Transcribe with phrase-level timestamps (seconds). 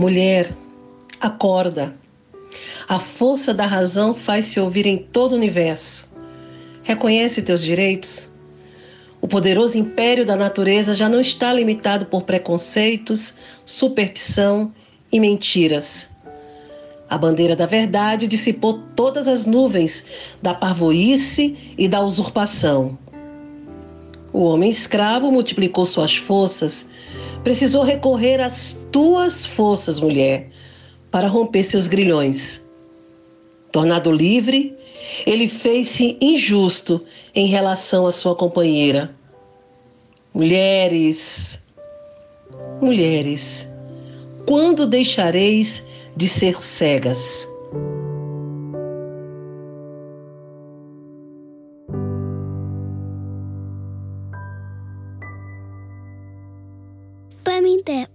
[0.00, 0.56] Mulher,
[1.20, 1.94] acorda.
[2.88, 6.08] A força da razão faz se ouvir em todo o universo.
[6.82, 8.30] Reconhece teus direitos.
[9.20, 13.34] O poderoso império da natureza já não está limitado por preconceitos,
[13.66, 14.72] superstição
[15.12, 16.08] e mentiras.
[17.06, 20.02] A bandeira da verdade dissipou todas as nuvens
[20.40, 22.98] da parvoíce e da usurpação.
[24.32, 26.88] O homem escravo multiplicou suas forças,
[27.42, 30.48] precisou recorrer às tuas forças, mulher,
[31.10, 32.62] para romper seus grilhões.
[33.72, 34.76] Tornado livre,
[35.26, 37.02] ele fez-se injusto
[37.34, 39.14] em relação à sua companheira.
[40.34, 41.58] Mulheres,
[42.80, 43.68] mulheres,
[44.46, 45.84] quando deixareis
[46.16, 47.49] de ser cegas?
[57.86, 58.08] that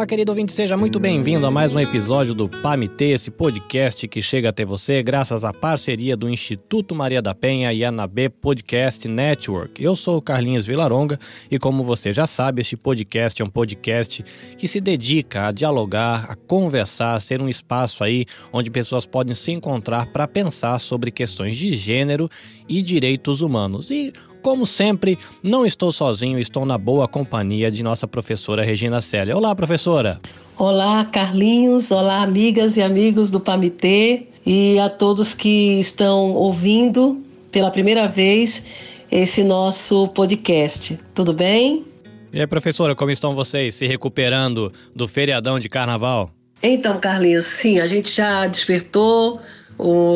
[0.00, 4.22] Olá, querido ouvinte, seja muito bem-vindo a mais um episódio do PAMT, esse podcast que
[4.22, 9.06] chega até você graças à parceria do Instituto Maria da Penha e a NAB Podcast
[9.06, 9.84] Network.
[9.84, 14.24] Eu sou o Carlinhos Vilaronga e, como você já sabe, este podcast é um podcast
[14.56, 19.34] que se dedica a dialogar, a conversar, a ser um espaço aí onde pessoas podem
[19.34, 22.26] se encontrar para pensar sobre questões de gênero
[22.66, 23.90] e direitos humanos.
[23.90, 29.36] E como sempre, não estou sozinho, estou na boa companhia de nossa professora Regina Célia.
[29.36, 30.20] Olá, professora.
[30.58, 31.90] Olá, Carlinhos.
[31.90, 38.64] Olá, amigas e amigos do PAMITê e a todos que estão ouvindo pela primeira vez
[39.10, 40.98] esse nosso podcast.
[41.14, 41.84] Tudo bem?
[42.32, 46.30] E aí, professora, como estão vocês se recuperando do feriadão de carnaval?
[46.62, 49.40] Então, Carlinhos, sim, a gente já despertou,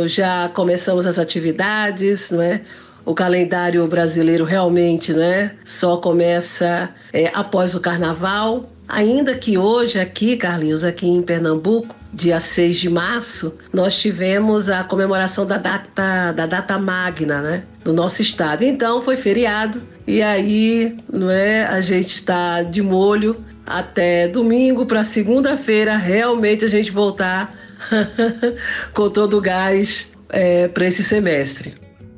[0.07, 2.61] já começamos as atividades, não é?
[3.05, 8.71] O calendário brasileiro realmente né, só começa é, após o carnaval.
[8.87, 14.85] Ainda que hoje, aqui, Carlinhos, aqui em Pernambuco, dia 6 de março, nós tivemos a
[14.85, 17.63] comemoração da data, da data magna, né?
[17.83, 18.63] Do nosso estado.
[18.63, 21.65] Então foi feriado e aí, não é?
[21.65, 27.55] A gente está de molho até domingo para segunda-feira realmente a gente voltar
[28.93, 31.75] com todo o gás é, para esse semestre.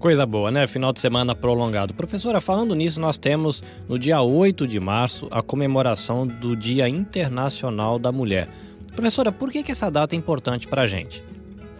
[0.06, 0.68] Coisa boa, né?
[0.68, 1.92] Final de semana prolongado.
[1.92, 7.98] Professora, falando nisso, nós temos no dia 8 de março a comemoração do Dia Internacional
[7.98, 8.48] da Mulher.
[8.94, 11.24] Professora, por que, que essa data é importante para a gente?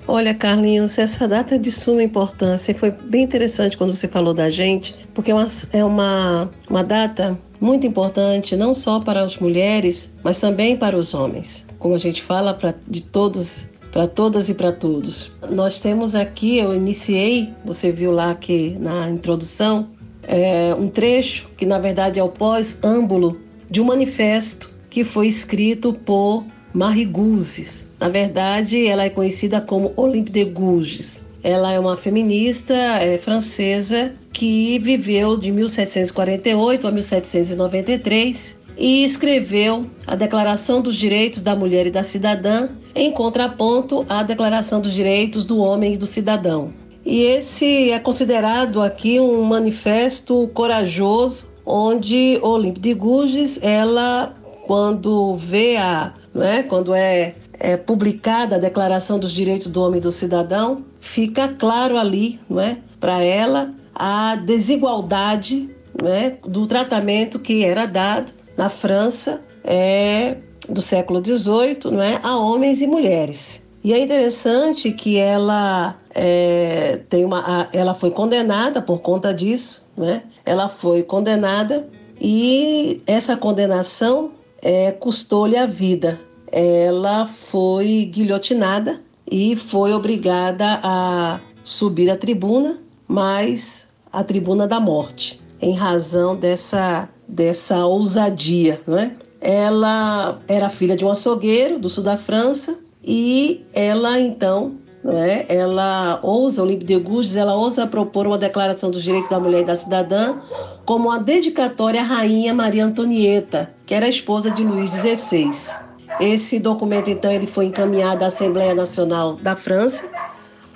[0.08, 2.74] Olha, Carlinhos, essa data é de suma importância.
[2.74, 7.38] Foi bem interessante quando você falou da gente, porque é uma, é uma, uma data
[7.60, 11.64] muito importante, não só para as mulheres, mas também para os homens.
[11.78, 15.32] Como a gente fala pra, de todos para todas e para todos.
[15.50, 19.88] Nós temos aqui, eu iniciei, você viu lá que na introdução,
[20.22, 23.40] é, um trecho que na verdade é o pós-âmbulo
[23.70, 27.86] de um manifesto que foi escrito por Marie Guzes.
[27.98, 31.24] Na verdade, ela é conhecida como Olympe de Gouges.
[31.42, 40.14] Ela é uma feminista é, francesa que viveu de 1748 a 1793 e escreveu a
[40.14, 45.58] Declaração dos Direitos da Mulher e da Cidadã, em contraponto à Declaração dos Direitos do
[45.58, 46.72] Homem e do Cidadão.
[47.04, 54.34] E esse é considerado aqui um manifesto corajoso, onde Olympe de Gouges, ela,
[54.66, 60.02] quando vê a, né, quando é, é publicada a Declaração dos Direitos do Homem e
[60.02, 65.70] do Cidadão, fica claro ali, não é, para ela a desigualdade
[66.02, 70.36] né, do tratamento que era dado na França é,
[70.68, 73.66] do século XVIII, não é, a homens e mulheres.
[73.82, 80.24] E é interessante que ela é, tem uma, ela foi condenada por conta disso, né?
[80.44, 81.88] Ela foi condenada
[82.20, 86.18] e essa condenação é, custou-lhe a vida.
[86.50, 89.00] Ela foi guilhotinada
[89.30, 97.08] e foi obrigada a subir a tribuna, mas a tribuna da morte, em razão dessa
[97.28, 99.12] dessa ousadia, não é?
[99.40, 104.74] Ela era filha de um açougueiro do sul da França e ela então,
[105.04, 105.46] não é?
[105.48, 109.64] Ela ousa, Olympe de Gouges, ela ousa propor uma declaração dos direitos da mulher e
[109.64, 110.36] da cidadã
[110.84, 115.76] como uma dedicatória à rainha Maria Antonieta, que era a esposa de Luís XVI.
[116.18, 120.04] Esse documento então ele foi encaminhado à Assembleia Nacional da França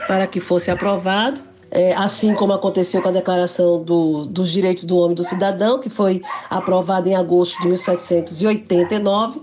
[0.06, 4.96] para que fosse aprovado é, assim como aconteceu com a Declaração do, dos Direitos do
[4.96, 9.42] Homem e do Cidadão, que foi aprovada em agosto de 1789.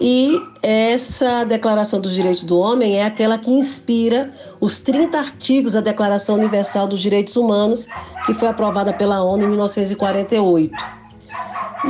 [0.00, 5.80] E essa Declaração dos Direitos do Homem é aquela que inspira os 30 artigos da
[5.80, 7.86] Declaração Universal dos Direitos Humanos,
[8.24, 10.98] que foi aprovada pela ONU em 1948.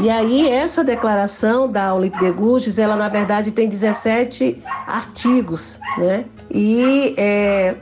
[0.03, 6.27] E aí essa declaração da Olympe de Gouges, ela na verdade tem 17 artigos, né?
[6.51, 7.75] E é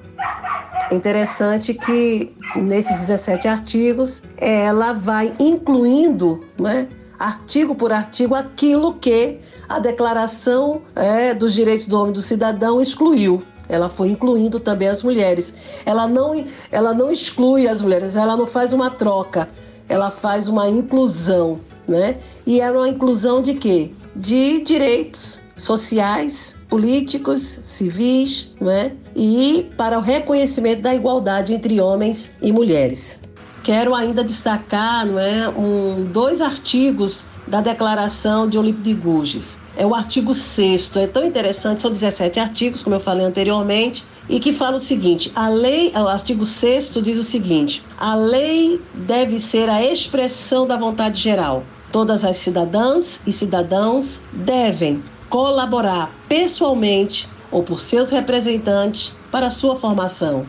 [0.93, 6.89] interessante que nesses 17 artigos ela vai incluindo, né?
[7.19, 9.39] artigo por artigo, aquilo que
[9.69, 13.43] a Declaração é, dos Direitos do Homem e do Cidadão excluiu.
[13.69, 15.55] Ela foi incluindo também as mulheres.
[15.85, 19.49] Ela não, ela não exclui as mulheres, ela não faz uma troca,
[19.89, 22.19] ela faz uma inclusão, né?
[22.47, 23.93] E é uma inclusão de quê?
[24.15, 28.93] De direitos sociais, políticos, civis, né?
[29.17, 33.19] E para o reconhecimento da igualdade entre homens e mulheres.
[33.65, 39.59] Quero ainda destacar não é, um, dois artigos da Declaração de Olímpio de Gouges.
[39.77, 44.39] É o artigo 6 é tão interessante, são 17 artigos, como eu falei anteriormente, e
[44.41, 49.39] que fala o seguinte: a lei, o artigo 6 diz o seguinte: a lei deve
[49.39, 51.65] ser a expressão da vontade geral.
[51.93, 60.47] Todas as cidadãs e cidadãos devem colaborar pessoalmente ou por seus representantes para sua formação.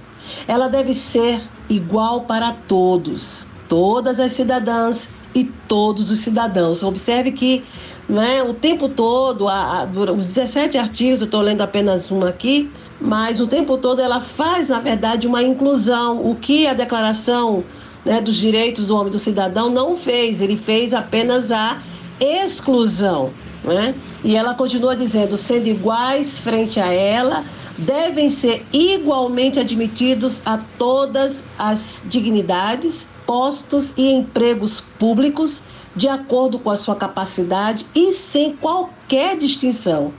[0.47, 6.83] Ela deve ser igual para todos, todas as cidadãs e todos os cidadãos.
[6.83, 7.63] Observe que
[8.09, 12.71] né, o tempo todo, a, a, os 17 artigos, eu estou lendo apenas um aqui,
[12.99, 16.25] mas o tempo todo ela faz, na verdade, uma inclusão.
[16.25, 17.63] O que a Declaração
[18.05, 21.81] né, dos Direitos do Homem do Cidadão não fez, ele fez apenas a
[22.19, 23.31] exclusão.
[23.63, 23.95] Né?
[24.23, 27.45] E ela continua dizendo: sendo iguais frente a ela,
[27.77, 35.61] devem ser igualmente admitidos a todas as dignidades, postos e empregos públicos,
[35.95, 40.13] de acordo com a sua capacidade e sem qualquer distinção,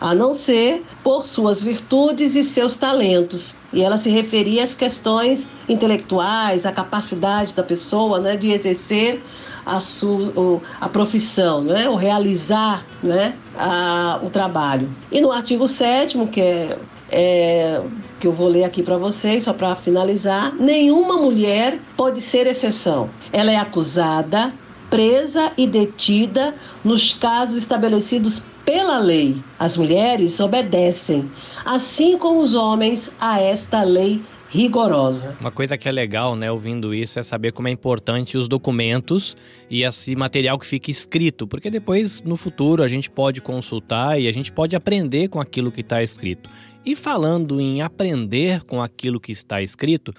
[0.00, 3.54] a não ser por suas virtudes e seus talentos.
[3.72, 9.22] E ela se referia às questões intelectuais, à capacidade da pessoa né, de exercer
[9.64, 11.88] a, sua, a profissão, né?
[11.88, 13.34] o realizar né?
[13.56, 14.94] a, o trabalho.
[15.10, 16.78] E no artigo 7 que é,
[17.10, 17.82] é,
[18.18, 23.10] que eu vou ler aqui para vocês, só para finalizar, nenhuma mulher pode ser exceção.
[23.32, 24.52] Ela é acusada,
[24.90, 26.54] presa e detida
[26.84, 29.42] nos casos estabelecidos pela lei.
[29.58, 31.30] As mulheres obedecem,
[31.64, 35.34] assim como os homens, a esta lei rigorosa.
[35.40, 39.34] Uma coisa que é legal, né, ouvindo isso, é saber como é importante os documentos
[39.70, 44.28] e esse material que fica escrito, porque depois, no futuro, a gente pode consultar e
[44.28, 46.50] a gente pode aprender com aquilo que está escrito.
[46.84, 50.12] E falando em aprender com aquilo que está escrito,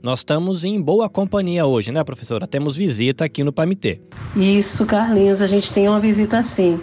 [0.00, 2.46] nós estamos em boa companhia hoje, né, professora?
[2.46, 4.00] Temos visita aqui no Pamitê.
[4.36, 6.80] Isso, Carlinhos, a gente tem uma visita sim.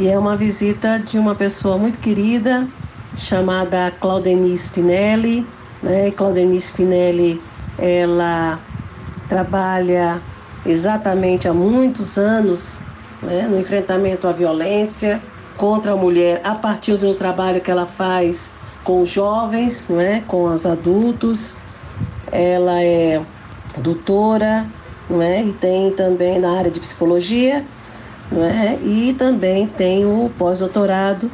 [0.00, 2.66] E é uma visita de uma pessoa muito querida,
[3.14, 5.46] chamada Claudeni Spinelli,
[5.82, 6.10] né?
[6.10, 7.42] Claudeni Spinelli,
[7.78, 8.60] ela
[9.28, 10.22] trabalha
[10.64, 12.80] exatamente há muitos anos
[13.22, 15.22] né, no enfrentamento à violência
[15.56, 18.50] contra a mulher a partir do trabalho que ela faz
[18.84, 21.56] com os jovens, né, com os adultos.
[22.30, 23.20] Ela é
[23.78, 24.66] doutora
[25.08, 27.64] né, e tem também na área de psicologia
[28.30, 31.30] né, e também tem o pós-doutorado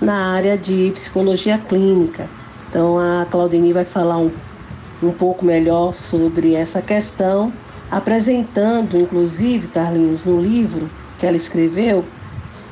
[0.00, 2.28] na área de psicologia clínica.
[2.68, 4.30] Então a Claudine vai falar um,
[5.02, 7.52] um pouco melhor sobre essa questão,
[7.90, 12.04] apresentando, inclusive, Carlinhos, no livro que ela escreveu,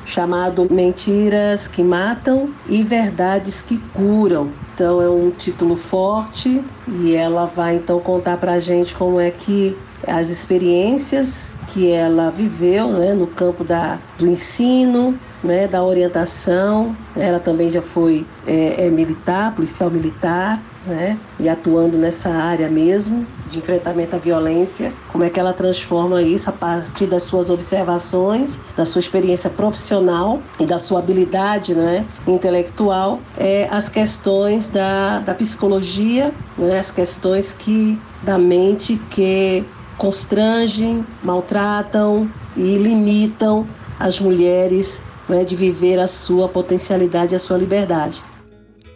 [0.05, 4.51] chamado Mentiras que Matam e Verdades que Curam.
[4.73, 9.31] Então é um título forte e ela vai então contar para a gente como é
[9.31, 16.95] que as experiências que ela viveu né, no campo da, do ensino, né, da orientação.
[17.15, 23.27] Ela também já foi é, é militar, policial militar, né, e atuando nessa área mesmo
[23.49, 24.93] de enfrentamento à violência.
[25.11, 30.41] Como é que ela transforma isso a partir das suas observações, da sua experiência profissional
[30.59, 37.51] e da sua habilidade né, intelectual, é, as questões da, da psicologia, né, as questões
[37.51, 39.65] que da mente que
[39.97, 43.67] constrangem, maltratam e limitam
[43.99, 48.23] as mulheres né, de viver a sua potencialidade e a sua liberdade.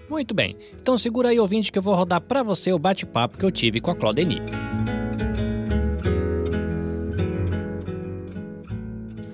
[0.10, 3.46] Muito bem, então segura aí ouvinte que eu vou rodar para você o bate-papo que
[3.46, 4.41] eu tive com a Claudeni.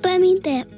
[0.01, 0.76] Pamité.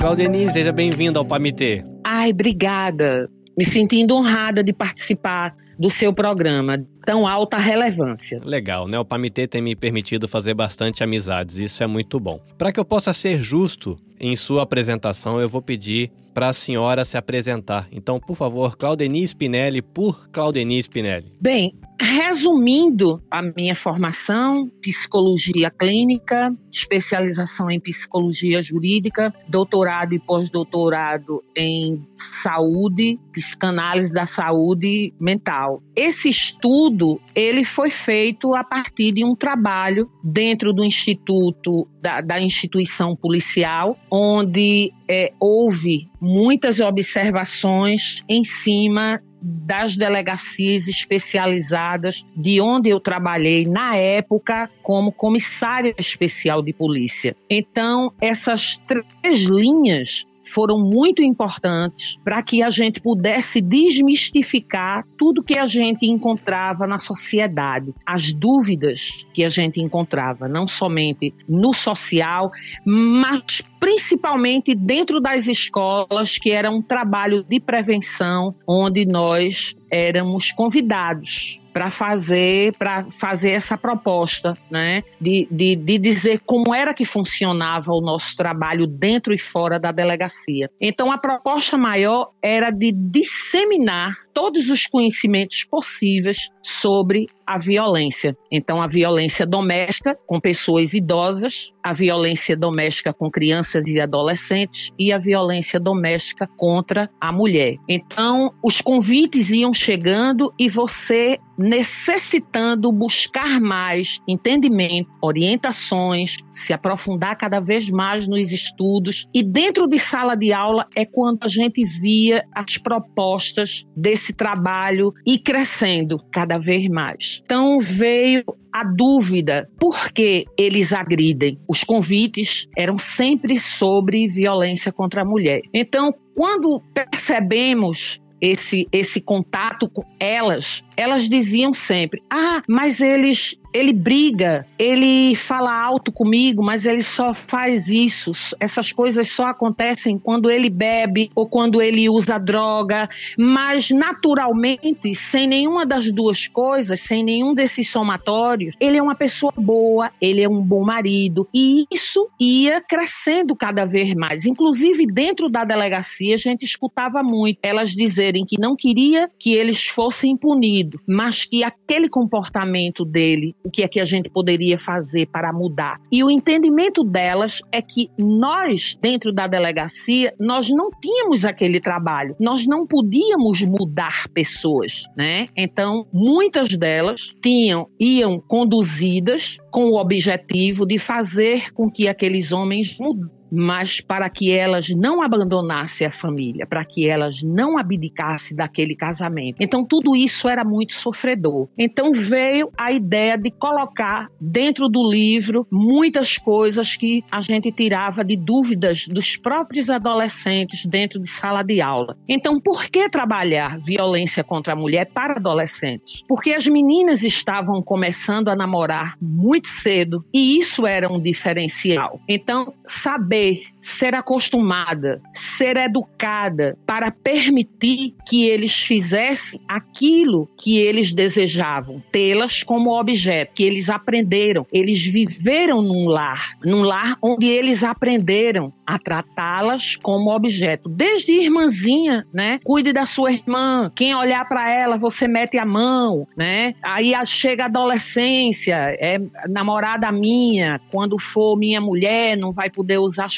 [0.00, 1.84] Claudeni, seja bem-vindo ao Pamité.
[2.04, 3.28] Ai, obrigada.
[3.58, 6.78] Me sentindo honrada de participar do seu programa.
[7.04, 8.38] tão alta relevância.
[8.44, 8.98] Legal, né?
[8.98, 12.38] O Pamitê tem me permitido fazer bastante amizades, isso é muito bom.
[12.56, 17.04] Para que eu possa ser justo em sua apresentação, eu vou pedir para a senhora
[17.04, 17.88] se apresentar.
[17.90, 21.32] Então, por favor, Claudeni Spinelli por Claudeni Spinelli.
[21.40, 32.06] Bem, resumindo a minha formação, psicologia clínica, especialização em psicologia jurídica, doutorado e pós-doutorado em
[32.14, 35.82] saúde, psicanálise da saúde mental.
[35.96, 42.40] Esse estudo, ele foi feito a partir de um trabalho dentro do instituto da, da
[42.40, 53.00] instituição policial, onde é, houve muitas observações em cima das delegacias especializadas de onde eu
[53.00, 57.36] trabalhei na época como comissária especial de polícia.
[57.48, 65.58] Então, essas três linhas foram muito importantes para que a gente pudesse desmistificar tudo que
[65.58, 72.50] a gente encontrava na sociedade, as dúvidas que a gente encontrava, não somente no social,
[72.84, 81.60] mas principalmente dentro das escolas, que era um trabalho de prevenção, onde nós éramos convidados
[81.78, 85.04] para fazer para fazer essa proposta, né?
[85.20, 89.92] De, de, de dizer como era que funcionava o nosso trabalho dentro e fora da
[89.92, 90.68] delegacia.
[90.80, 98.36] Então a proposta maior era de disseminar todos os conhecimentos possíveis sobre a violência.
[98.52, 105.10] Então, a violência doméstica com pessoas idosas, a violência doméstica com crianças e adolescentes e
[105.10, 107.78] a violência doméstica contra a mulher.
[107.88, 117.58] Então, os convites iam chegando e você necessitando buscar mais entendimento, orientações, se aprofundar cada
[117.58, 119.26] vez mais nos estudos.
[119.34, 125.12] E dentro de sala de aula é quando a gente via as propostas desse trabalho
[125.26, 127.40] e crescendo cada vez mais.
[127.44, 131.58] Então veio a dúvida por que eles agridem.
[131.68, 135.62] Os convites eram sempre sobre violência contra a mulher.
[135.72, 143.92] Então, quando percebemos esse, esse contato com elas, elas diziam sempre: Ah, mas eles ele
[143.92, 148.32] briga, ele fala alto comigo, mas ele só faz isso.
[148.58, 153.08] Essas coisas só acontecem quando ele bebe ou quando ele usa droga,
[153.38, 159.52] mas naturalmente, sem nenhuma das duas coisas, sem nenhum desses somatórios, ele é uma pessoa
[159.56, 164.46] boa, ele é um bom marido, e isso ia crescendo cada vez mais.
[164.46, 169.86] Inclusive dentro da delegacia, a gente escutava muito elas dizerem que não queria que eles
[169.86, 175.26] fossem punidos, mas que aquele comportamento dele o que é que a gente poderia fazer
[175.26, 176.00] para mudar.
[176.10, 182.34] E o entendimento delas é que nós, dentro da delegacia, nós não tínhamos aquele trabalho,
[182.40, 185.48] nós não podíamos mudar pessoas, né?
[185.56, 192.98] Então, muitas delas tinham, iam conduzidas com o objetivo de fazer com que aqueles homens
[192.98, 198.94] mudassem mas para que elas não abandonassem a família, para que elas não abdicassem daquele
[198.94, 199.56] casamento.
[199.60, 201.68] Então tudo isso era muito sofredor.
[201.78, 208.24] Então veio a ideia de colocar dentro do livro muitas coisas que a gente tirava
[208.24, 212.16] de dúvidas dos próprios adolescentes dentro de sala de aula.
[212.28, 216.22] Então por que trabalhar violência contra a mulher para adolescentes?
[216.28, 222.20] Porque as meninas estavam começando a namorar muito cedo e isso era um diferencial.
[222.28, 231.12] Então saber saber, ser acostumada, ser educada para permitir que eles fizessem aquilo que eles
[231.12, 237.82] desejavam, tê-las como objeto, que eles aprenderam, eles viveram num lar, num lar onde eles
[237.82, 242.58] aprenderam a tratá-las como objeto, desde irmãzinha, né?
[242.64, 246.74] Cuide da sua irmã, quem olhar para ela, você mete a mão, né?
[246.82, 253.18] Aí chega a adolescência, é namorada minha, quando for minha mulher, não vai poder usar
[253.18, 253.28] usar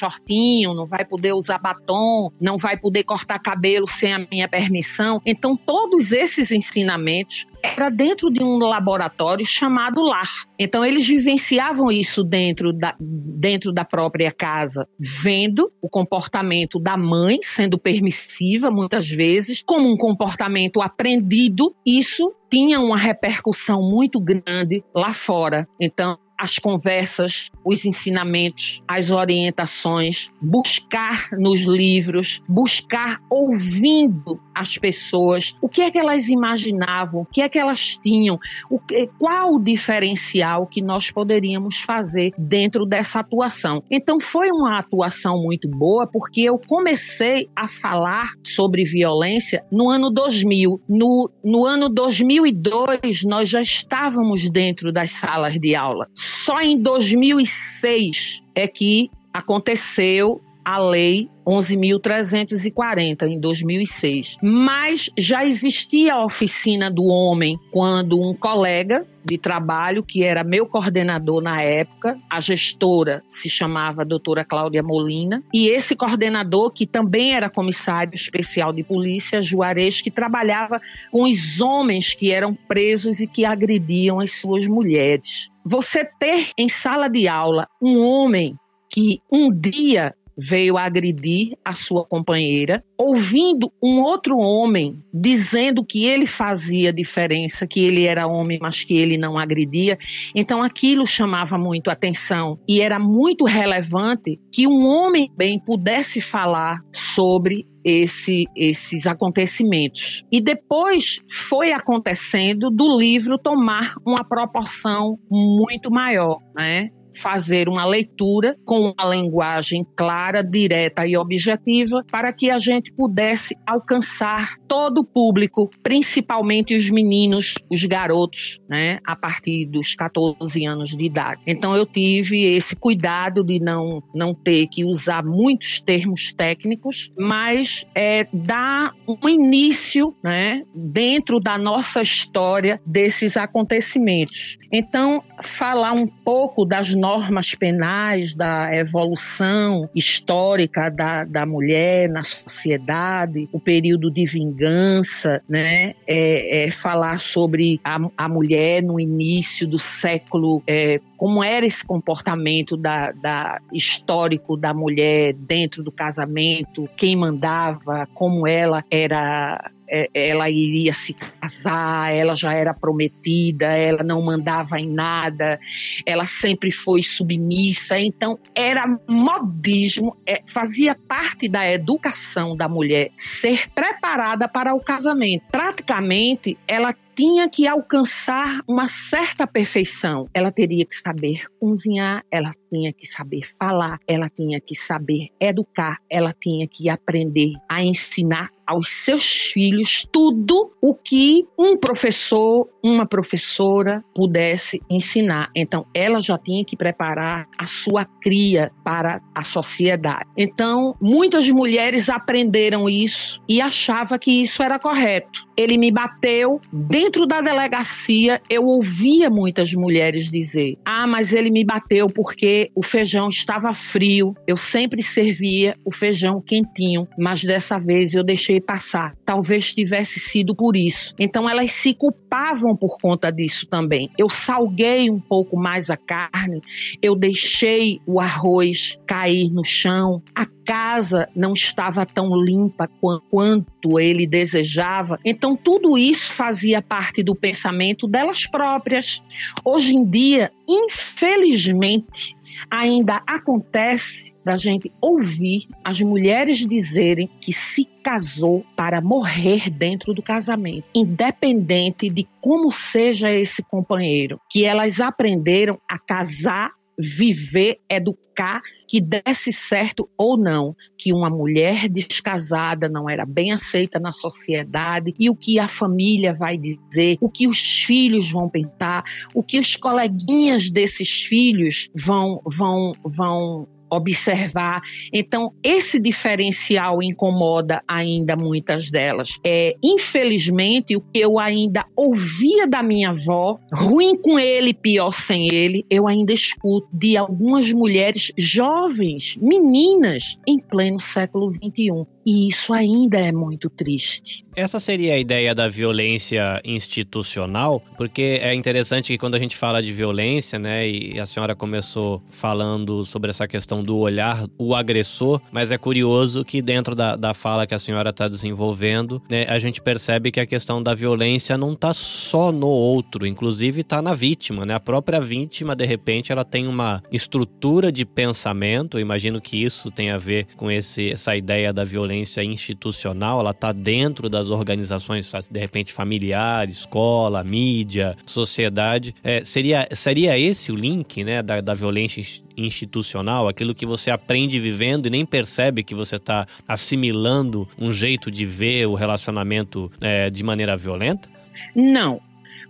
[0.74, 5.20] não vai poder usar batom, não vai poder cortar cabelo sem a minha permissão.
[5.26, 10.28] Então, todos esses ensinamentos era dentro de um laboratório chamado lar.
[10.58, 17.38] Então eles vivenciavam isso dentro da, dentro da própria casa, vendo o comportamento da mãe
[17.42, 21.74] sendo permissiva muitas vezes, como um comportamento aprendido.
[21.86, 25.68] Isso tinha uma repercussão muito grande lá fora.
[25.80, 35.68] Então as conversas, os ensinamentos, as orientações, buscar nos livros, buscar ouvindo as pessoas, o
[35.68, 38.38] que é que elas imaginavam, o que é que elas tinham,
[38.70, 38.80] o,
[39.18, 43.82] qual o diferencial que nós poderíamos fazer dentro dessa atuação.
[43.90, 50.10] Então foi uma atuação muito boa porque eu comecei a falar sobre violência no ano
[50.10, 50.80] 2000.
[50.88, 56.08] No, no ano 2002 nós já estávamos dentro das salas de aula.
[56.30, 64.36] Só em 2006 é que aconteceu a lei 11.340 em 2006.
[64.42, 70.66] Mas já existia a oficina do homem quando um colega de trabalho, que era meu
[70.66, 77.34] coordenador na época, a gestora se chamava doutora Cláudia Molina, e esse coordenador, que também
[77.34, 83.26] era comissário especial de polícia, Juarez, que trabalhava com os homens que eram presos e
[83.26, 85.50] que agrediam as suas mulheres.
[85.64, 88.56] Você ter em sala de aula um homem
[88.92, 96.26] que um dia veio agredir a sua companheira, ouvindo um outro homem dizendo que ele
[96.26, 99.98] fazia diferença, que ele era homem, mas que ele não agredia.
[100.34, 106.80] Então aquilo chamava muito atenção e era muito relevante que um homem bem pudesse falar
[106.92, 110.24] sobre esse, esses acontecimentos.
[110.30, 116.90] E depois foi acontecendo do livro tomar uma proporção muito maior, né?
[117.16, 123.56] Fazer uma leitura com uma linguagem clara, direta e objetiva, para que a gente pudesse
[123.66, 130.90] alcançar todo o público, principalmente os meninos, os garotos, né, a partir dos 14 anos
[130.90, 131.42] de idade.
[131.46, 137.86] Então eu tive esse cuidado de não, não ter que usar muitos termos técnicos, mas
[137.94, 144.58] é, dar um início né, dentro da nossa história desses acontecimentos.
[144.72, 153.48] Então, falar um pouco das normas penais, da evolução histórica da, da mulher na sociedade,
[153.52, 155.94] o período de vingança, né?
[156.06, 161.84] É, é falar sobre a, a, mulher no início do século, é, como era esse
[161.84, 169.70] comportamento da, da, histórico da mulher dentro do casamento, quem mandava, como ela era
[170.14, 175.58] ela iria se casar, ela já era prometida, ela não mandava em nada,
[176.06, 183.68] ela sempre foi submissa, então era modismo, é, fazia parte da educação da mulher ser
[183.70, 185.44] preparada para o casamento.
[185.50, 190.26] Praticamente, ela tinha que alcançar uma certa perfeição.
[190.32, 195.98] Ela teria que saber cozinhar, ela tinha que saber falar, ela tinha que saber educar,
[196.08, 203.04] ela tinha que aprender a ensinar aos seus filhos tudo o que um professor, uma
[203.04, 205.50] professora pudesse ensinar.
[205.56, 210.30] Então, ela já tinha que preparar a sua cria para a sociedade.
[210.38, 215.48] Então, muitas mulheres aprenderam isso e achavam que isso era correto.
[215.56, 218.40] Ele me bateu dentro da delegacia.
[218.48, 224.34] Eu ouvia muitas mulheres dizer: "Ah, mas ele me bateu porque o feijão estava frio.
[224.46, 229.14] Eu sempre servia o feijão quentinho, mas dessa vez eu deixei passar.
[229.24, 231.14] Talvez tivesse sido por isso.
[231.18, 234.10] Então elas se culpavam por conta disso também.
[234.18, 236.60] Eu salguei um pouco mais a carne,
[237.02, 242.88] eu deixei o arroz cair no chão, a casa não estava tão limpa
[243.30, 245.18] quanto ele desejava.
[245.24, 249.22] Então tudo isso fazia parte do pensamento delas próprias.
[249.64, 252.36] Hoje em dia, infelizmente,
[252.70, 260.22] ainda acontece da gente ouvir as mulheres dizerem que se casou para morrer dentro do
[260.22, 269.00] casamento, independente de como seja esse companheiro, que elas aprenderam a casar viver, educar, que
[269.00, 275.30] desse certo ou não, que uma mulher descasada não era bem aceita na sociedade e
[275.30, 279.76] o que a família vai dizer, o que os filhos vão pensar, o que os
[279.76, 284.82] coleguinhas desses filhos vão vão vão observar.
[285.12, 289.38] Então, esse diferencial incomoda ainda muitas delas.
[289.44, 295.52] É, infelizmente, o que eu ainda ouvia da minha avó, ruim com ele, pior sem
[295.52, 302.06] ele, eu ainda escuto de algumas mulheres jovens, meninas, em pleno século XXI.
[302.26, 304.44] E isso ainda é muito triste.
[304.54, 309.82] Essa seria a ideia da violência institucional, porque é interessante que quando a gente fala
[309.82, 315.40] de violência, né, e a senhora começou falando sobre essa questão do olhar o agressor,
[315.50, 319.58] mas é curioso que dentro da, da fala que a senhora está desenvolvendo, né, a
[319.58, 324.12] gente percebe que a questão da violência não está só no outro, inclusive está na
[324.12, 324.74] vítima, né?
[324.74, 330.10] A própria vítima, de repente, ela tem uma estrutura de pensamento, imagino que isso tem
[330.10, 335.60] a ver com esse, essa ideia da violência institucional, ela está dentro das organizações, de
[335.60, 339.14] repente, familiar, escola, mídia, sociedade.
[339.22, 342.22] É, seria, seria esse o link né, da, da violência
[342.56, 348.30] institucional, aquilo que você aprende vivendo e nem percebe que você está assimilando um jeito
[348.30, 351.28] de ver o relacionamento é, de maneira violenta?
[351.74, 352.20] Não,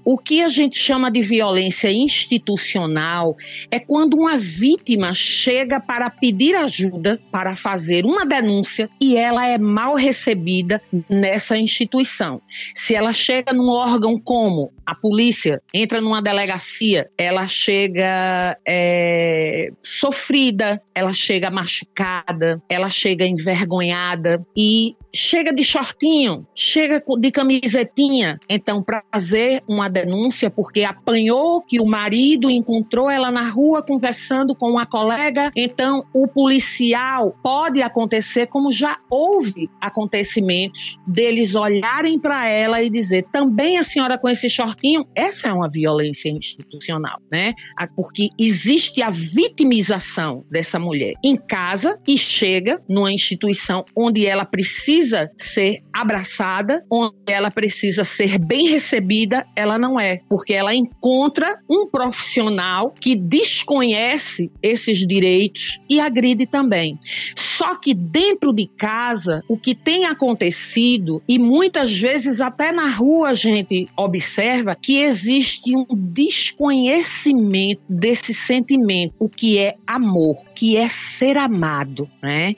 [0.04, 3.36] o que a gente chama de violência institucional
[3.70, 9.58] é quando uma vítima chega para pedir ajuda, para fazer uma denúncia e ela é
[9.58, 12.40] mal recebida nessa instituição.
[12.74, 20.82] Se ela chega num órgão como a polícia, entra numa delegacia, ela chega é, sofrida,
[20.92, 28.38] ela chega machucada, ela chega envergonhada e chega de shortinho, chega de camisetinha.
[28.48, 34.54] Então, para fazer uma denúncia, porque apanhou que o marido encontrou ela na rua conversando
[34.54, 42.48] com uma colega, então o policial pode acontecer, como já houve acontecimentos, deles olharem para
[42.48, 44.79] ela e dizer: também a senhora com esse shortinho,
[45.14, 47.54] essa é uma violência institucional, né?
[47.96, 55.30] Porque existe a vitimização dessa mulher em casa e chega numa instituição onde ela precisa
[55.36, 61.88] ser abraçada, onde ela precisa ser bem recebida, ela não é, porque ela encontra um
[61.88, 66.98] profissional que desconhece esses direitos e agride também.
[67.36, 73.30] Só que dentro de casa, o que tem acontecido, e muitas vezes até na rua
[73.30, 80.88] a gente observa, que existe um desconhecimento desse sentimento, o que é amor, que é
[80.88, 82.54] ser amado, né?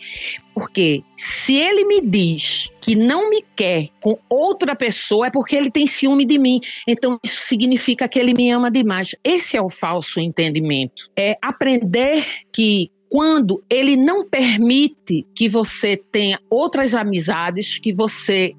[0.55, 5.71] Porque se ele me diz que não me quer com outra pessoa, é porque ele
[5.71, 6.61] tem ciúme de mim.
[6.87, 9.15] Então isso significa que ele me ama demais.
[9.25, 11.11] Esse é o falso entendimento.
[11.17, 18.55] É aprender que quando ele não permite que você tenha outras amizades, que você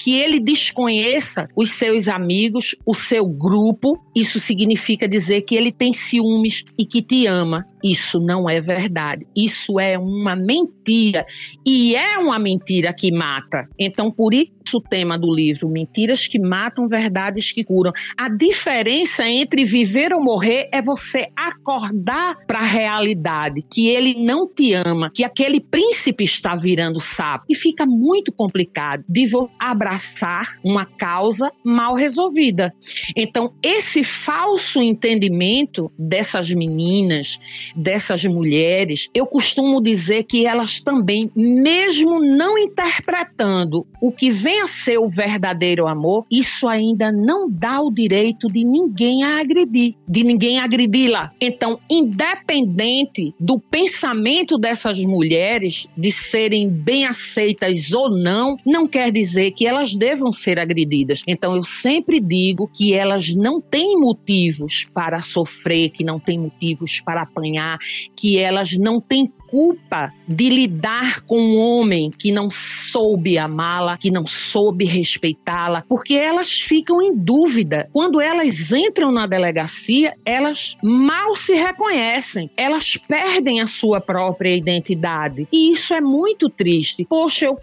[0.00, 5.92] que ele desconheça os seus amigos, o seu grupo, isso significa dizer que ele tem
[5.92, 7.64] ciúmes e que te ama.
[7.82, 9.24] Isso não é verdade.
[9.36, 11.24] Isso é uma mentira.
[11.64, 13.68] E é uma mentira que mata.
[13.78, 17.92] Então, por isso o tema do livro, Mentiras que Matam, Verdades que Curam.
[18.16, 24.46] A diferença entre viver ou morrer é você acordar para a realidade, que ele não
[24.46, 27.44] te ama, que aquele príncipe está virando sapo.
[27.48, 29.28] E fica muito complicado de
[29.58, 32.72] abraçar uma causa mal resolvida.
[33.16, 37.38] Então, esse falso entendimento dessas meninas,
[37.76, 44.98] dessas mulheres, eu costumo dizer que elas também, mesmo não interpretando o que vem ser
[44.98, 50.58] o verdadeiro amor, isso ainda não dá o direito de ninguém a agredir, de ninguém
[50.58, 51.32] agredi-la.
[51.40, 59.52] Então, independente do pensamento dessas mulheres de serem bem aceitas ou não, não quer dizer
[59.52, 61.22] que elas devam ser agredidas.
[61.26, 67.00] Então eu sempre digo que elas não têm motivos para sofrer, que não têm motivos
[67.00, 67.78] para apanhar,
[68.16, 74.10] que elas não têm culpa de lidar com um homem que não soube amá-la, que
[74.10, 77.88] não soube respeitá-la, porque elas ficam em dúvida.
[77.92, 85.48] Quando elas entram na delegacia, elas mal se reconhecem, elas perdem a sua própria identidade.
[85.52, 87.04] E isso é muito triste.
[87.04, 87.58] Poxa, eu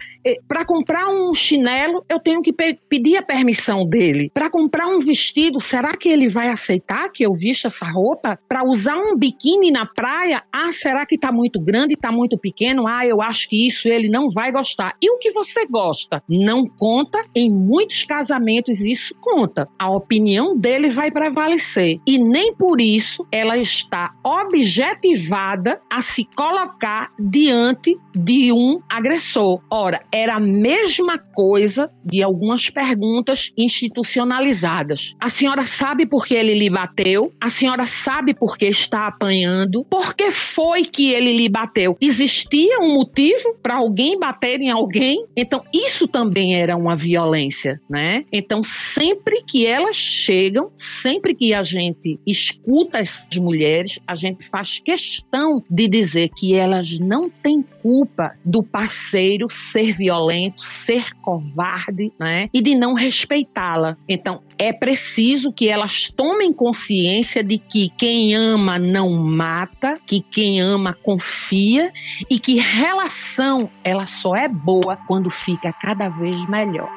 [0.48, 4.30] para comprar um chinelo, eu tenho que pe pedir a permissão dele.
[4.34, 8.38] Para comprar um vestido, será que ele vai aceitar que eu vista essa roupa?
[8.48, 11.76] Para usar um biquíni na praia, ah, será que está muito grande?
[11.76, 14.96] grande está muito pequeno, ah, eu acho que isso ele não vai gostar.
[15.02, 16.22] E o que você gosta?
[16.28, 17.22] Não conta.
[17.34, 19.68] Em muitos casamentos isso conta.
[19.78, 22.00] A opinião dele vai prevalecer.
[22.06, 29.60] E nem por isso ela está objetivada a se colocar diante de um agressor.
[29.70, 35.14] Ora, era a mesma coisa de algumas perguntas institucionalizadas.
[35.20, 37.32] A senhora sabe por que ele lhe bateu?
[37.40, 39.84] A senhora sabe por que está apanhando?
[39.84, 41.96] Por que foi que ele lhe bateu?
[42.00, 45.24] Existia um motivo para alguém bater em alguém?
[45.36, 48.24] Então, isso também era uma violência, né?
[48.32, 54.78] Então, sempre que elas chegam, sempre que a gente escuta essas mulheres, a gente faz
[54.78, 62.48] questão de dizer que elas não têm culpa do parceiro ser violento, ser covarde, né?
[62.52, 63.96] E de não respeitá-la.
[64.08, 70.60] Então, é preciso que elas tomem consciência de que quem ama não mata, que quem
[70.60, 71.92] ama confia
[72.28, 76.90] e que relação ela só é boa quando fica cada vez melhor.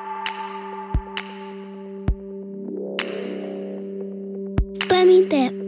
[4.88, 5.59] Pamité.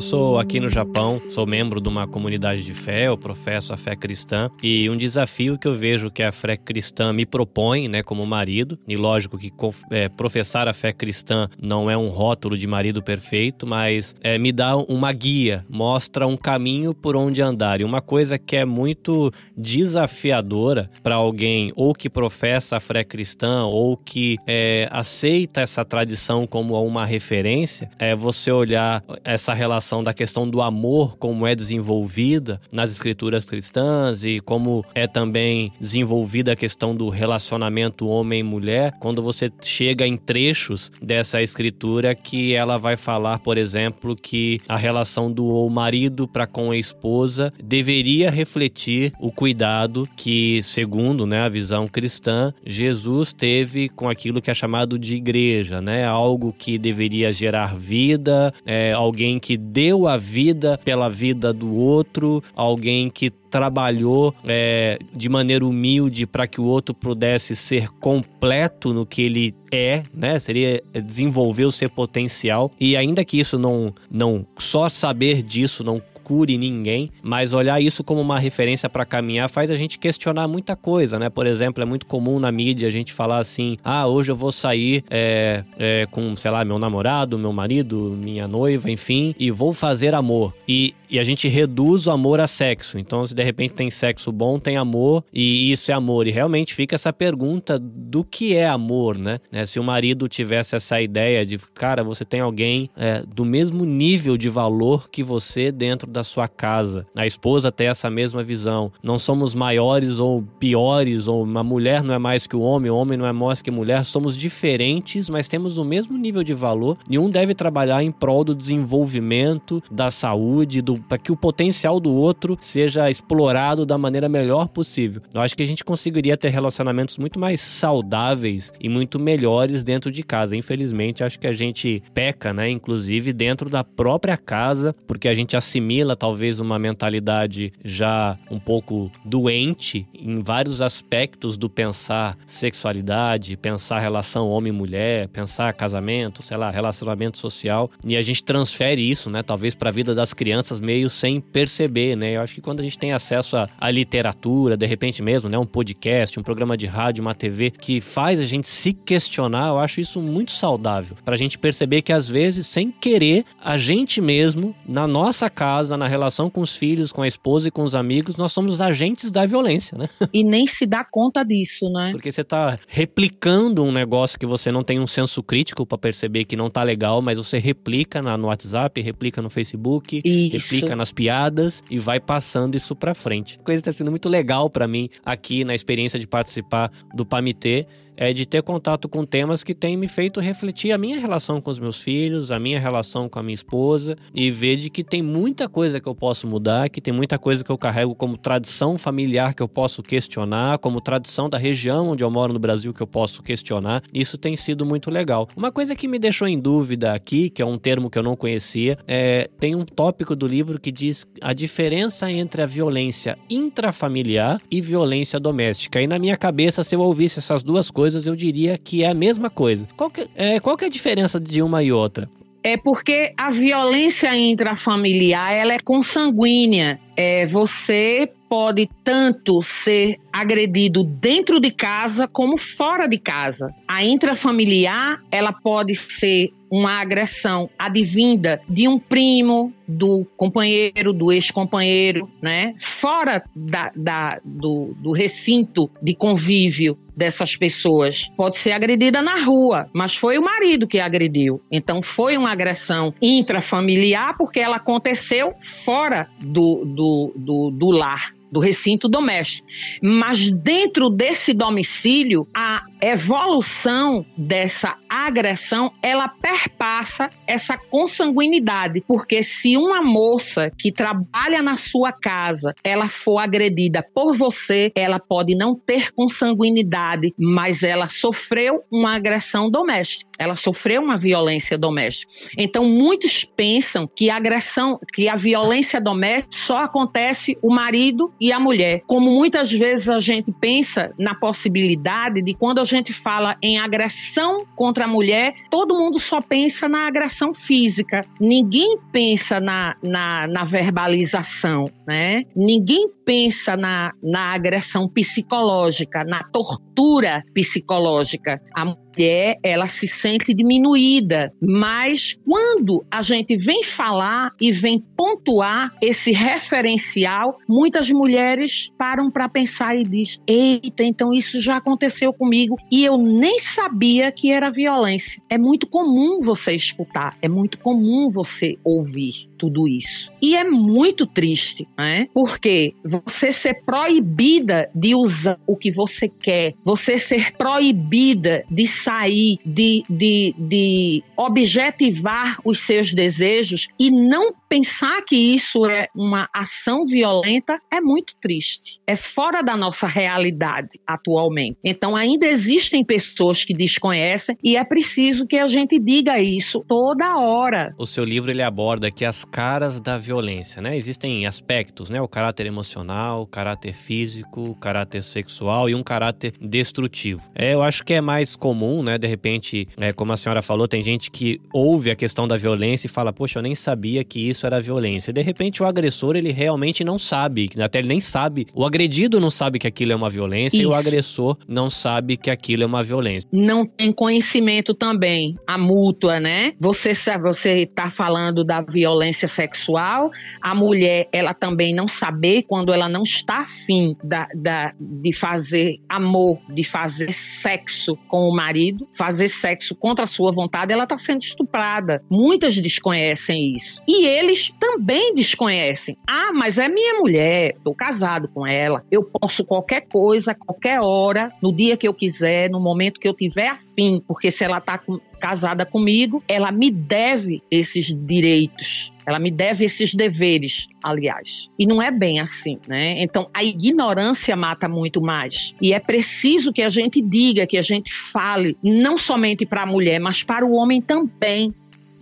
[0.00, 3.76] Eu sou aqui no Japão, sou membro de uma comunidade de fé, eu professo a
[3.76, 8.02] fé cristã e um desafio que eu vejo que a fé cristã me propõe, né,
[8.02, 9.52] como marido, e lógico que
[9.90, 14.52] é, professar a fé cristã não é um rótulo de marido perfeito, mas é, me
[14.52, 17.82] dá uma guia, mostra um caminho por onde andar.
[17.82, 23.66] E uma coisa que é muito desafiadora para alguém ou que professa a fé cristã
[23.66, 30.04] ou que é, aceita essa tradição como uma referência, é você olhar essa relação relação
[30.04, 36.52] da questão do amor, como é desenvolvida nas escrituras cristãs e como é também desenvolvida
[36.52, 42.96] a questão do relacionamento homem-mulher, quando você chega em trechos dessa escritura que ela vai
[42.96, 49.32] falar, por exemplo, que a relação do marido para com a esposa deveria refletir o
[49.32, 55.16] cuidado que, segundo né, a visão cristã, Jesus teve com aquilo que é chamado de
[55.16, 56.04] igreja, né?
[56.04, 62.44] Algo que deveria gerar vida, é, alguém que deu a vida pela vida do outro,
[62.54, 69.06] alguém que trabalhou é, de maneira humilde para que o outro pudesse ser completo no
[69.06, 70.38] que ele é, né?
[70.38, 72.70] Seria desenvolver o seu potencial.
[72.78, 78.04] E ainda que isso não, não só saber disso não cure ninguém, mas olhar isso
[78.04, 81.28] como uma referência para caminhar faz a gente questionar muita coisa, né?
[81.28, 84.52] Por exemplo, é muito comum na mídia a gente falar assim: ah, hoje eu vou
[84.52, 89.72] sair é, é, com, sei lá, meu namorado, meu marido, minha noiva, enfim, e vou
[89.72, 90.54] fazer amor.
[90.68, 92.98] E, e a gente reduz o amor a sexo.
[92.98, 96.26] Então, se de repente tem sexo bom, tem amor, e isso é amor.
[96.26, 99.40] E realmente fica essa pergunta do que é amor, né?
[99.50, 99.66] né?
[99.66, 104.36] Se o marido tivesse essa ideia de, cara, você tem alguém é, do mesmo nível
[104.36, 107.06] de valor que você dentro da sua casa.
[107.16, 108.92] A esposa tem essa mesma visão.
[109.02, 112.96] Não somos maiores ou piores, ou uma mulher não é mais que o homem, o
[112.96, 114.04] homem não é mais que mulher.
[114.04, 116.96] Somos diferentes, mas temos o mesmo nível de valor.
[117.08, 122.00] E um deve trabalhar em prol do desenvolvimento, da saúde, do, para que o potencial
[122.00, 125.22] do outro seja explorado da maneira melhor possível.
[125.32, 130.10] Eu acho que a gente conseguiria ter relacionamentos muito mais saudáveis e muito melhores dentro
[130.10, 130.56] de casa.
[130.56, 132.70] Infelizmente, acho que a gente peca, né?
[132.70, 139.10] Inclusive dentro da própria casa, porque a gente assimila talvez uma mentalidade já um pouco
[139.24, 147.38] doente em vários aspectos do pensar sexualidade, pensar relação homem-mulher, pensar casamento, sei lá, relacionamento
[147.38, 151.40] social, e a gente transfere isso, né, talvez para a vida das crianças meio sem
[151.40, 152.34] perceber, né?
[152.34, 155.64] Eu acho que quando a gente tem acesso à literatura, de repente mesmo, né, um
[155.64, 160.00] podcast, um programa de rádio, uma TV que faz a gente se questionar, eu acho
[160.00, 164.74] isso muito saudável, para a gente perceber que às vezes sem querer a gente mesmo
[164.84, 168.36] na nossa casa, na relação com os filhos, com a esposa e com os amigos,
[168.36, 170.08] nós somos agentes da violência, né?
[170.32, 172.10] E nem se dá conta disso, né?
[172.12, 176.44] Porque você tá replicando um negócio que você não tem um senso crítico para perceber
[176.44, 180.74] que não tá legal, mas você replica no WhatsApp, replica no Facebook, isso.
[180.74, 183.58] replica nas piadas e vai passando isso para frente.
[183.60, 187.86] A coisa tá sendo muito legal para mim aqui na experiência de participar do PAMITê
[188.20, 191.70] é de ter contato com temas que têm me feito refletir a minha relação com
[191.70, 195.22] os meus filhos, a minha relação com a minha esposa e ver de que tem
[195.22, 198.98] muita coisa que eu posso mudar, que tem muita coisa que eu carrego como tradição
[198.98, 203.00] familiar que eu posso questionar, como tradição da região onde eu moro no Brasil que
[203.00, 204.02] eu posso questionar.
[204.12, 205.48] Isso tem sido muito legal.
[205.56, 208.36] Uma coisa que me deixou em dúvida aqui, que é um termo que eu não
[208.36, 214.60] conhecia, é tem um tópico do livro que diz a diferença entre a violência intrafamiliar
[214.70, 216.02] e violência doméstica.
[216.02, 219.08] E na minha cabeça, se eu ouvisse essas duas coisas coisas, eu diria que é
[219.08, 219.86] a mesma coisa.
[219.96, 222.28] Qual que é, qual que é a diferença de uma e outra?
[222.62, 227.00] É porque a violência intrafamiliar ela é consanguínea.
[227.16, 233.74] É, você pode tanto ser agredido dentro de casa como fora de casa.
[233.86, 242.30] A intrafamiliar, ela pode ser uma agressão advinda de um primo, do companheiro, do ex-companheiro,
[242.40, 242.74] né?
[242.78, 248.30] Fora da, da, do, do recinto de convívio dessas pessoas.
[248.36, 251.60] Pode ser agredida na rua, mas foi o marido que agrediu.
[251.72, 258.60] Então foi uma agressão intrafamiliar porque ela aconteceu fora do, do, do, do lar do
[258.60, 259.68] recinto doméstico.
[260.02, 270.02] Mas dentro desse domicílio, a evolução dessa agressão, ela perpassa essa consanguinidade, porque se uma
[270.02, 276.12] moça que trabalha na sua casa, ela for agredida por você, ela pode não ter
[276.12, 280.30] consanguinidade, mas ela sofreu uma agressão doméstica.
[280.38, 282.32] Ela sofreu uma violência doméstica.
[282.56, 288.52] Então muitos pensam que a agressão, que a violência doméstica só acontece o marido e
[288.52, 289.02] a mulher.
[289.06, 294.66] Como muitas vezes a gente pensa na possibilidade de quando a gente fala em agressão
[294.74, 298.24] contra a mulher, todo mundo só pensa na agressão física.
[298.40, 302.44] Ninguém pensa na, na, na verbalização, né?
[302.54, 308.60] Ninguém pensa na, na agressão psicológica, na tortura psicológica.
[308.74, 308.84] A
[309.16, 316.32] mulher, ela se sente diminuída, mas quando a gente vem falar e vem pontuar esse
[316.32, 322.76] referencial, muitas mulheres param para pensar e diz: "Eita, então isso já aconteceu comigo.
[322.90, 325.42] E eu nem sabia que era violência".
[325.48, 330.32] É muito comum você escutar, é muito comum você ouvir tudo isso.
[330.40, 332.26] E é muito triste, né?
[332.32, 339.58] Porque você ser proibida de usar o que você quer, você ser proibida de sair,
[339.64, 347.02] de, de, de objetivar os seus desejos e não pensar que isso é uma ação
[347.04, 349.00] violenta é muito triste.
[349.04, 351.76] É fora da nossa realidade atualmente.
[351.82, 357.36] Então ainda existem pessoas que desconhecem e é preciso que a gente diga isso toda
[357.36, 357.92] hora.
[357.98, 360.96] O seu livro ele aborda aqui as caras da violência, né?
[360.96, 362.20] Existem aspectos, né?
[362.22, 367.50] O caráter emocional, o caráter físico, o caráter sexual e um caráter destrutivo.
[367.56, 369.18] É, eu acho que é mais comum, né?
[369.18, 373.08] De repente, é, como a senhora falou, tem gente que ouve a questão da violência
[373.08, 375.32] e fala, poxa, eu nem sabia que isso isso era violência.
[375.32, 378.66] De repente, o agressor, ele realmente não sabe, até ele nem sabe.
[378.74, 380.86] O agredido não sabe que aquilo é uma violência isso.
[380.86, 383.48] e o agressor não sabe que aquilo é uma violência.
[383.52, 386.72] Não tem conhecimento também, a mútua, né?
[386.78, 387.10] Você
[387.42, 393.22] você tá falando da violência sexual, a mulher, ela também não saber quando ela não
[393.22, 399.94] está afim da, da, de fazer amor, de fazer sexo com o marido, fazer sexo
[399.94, 402.22] contra a sua vontade, ela está sendo estuprada.
[402.30, 404.02] Muitas desconhecem isso.
[404.08, 406.16] E ele eles também desconhecem.
[406.26, 411.52] Ah, mas é minha mulher, estou casado com ela, eu posso qualquer coisa, qualquer hora,
[411.62, 414.98] no dia que eu quiser, no momento que eu tiver afim, porque se ela está
[414.98, 419.12] com, casada comigo, ela me deve esses direitos.
[419.24, 421.68] Ela me deve esses deveres, aliás.
[421.78, 423.22] E não é bem assim, né?
[423.22, 425.74] Então, a ignorância mata muito mais.
[425.80, 429.86] E é preciso que a gente diga, que a gente fale, não somente para a
[429.86, 431.72] mulher, mas para o homem também.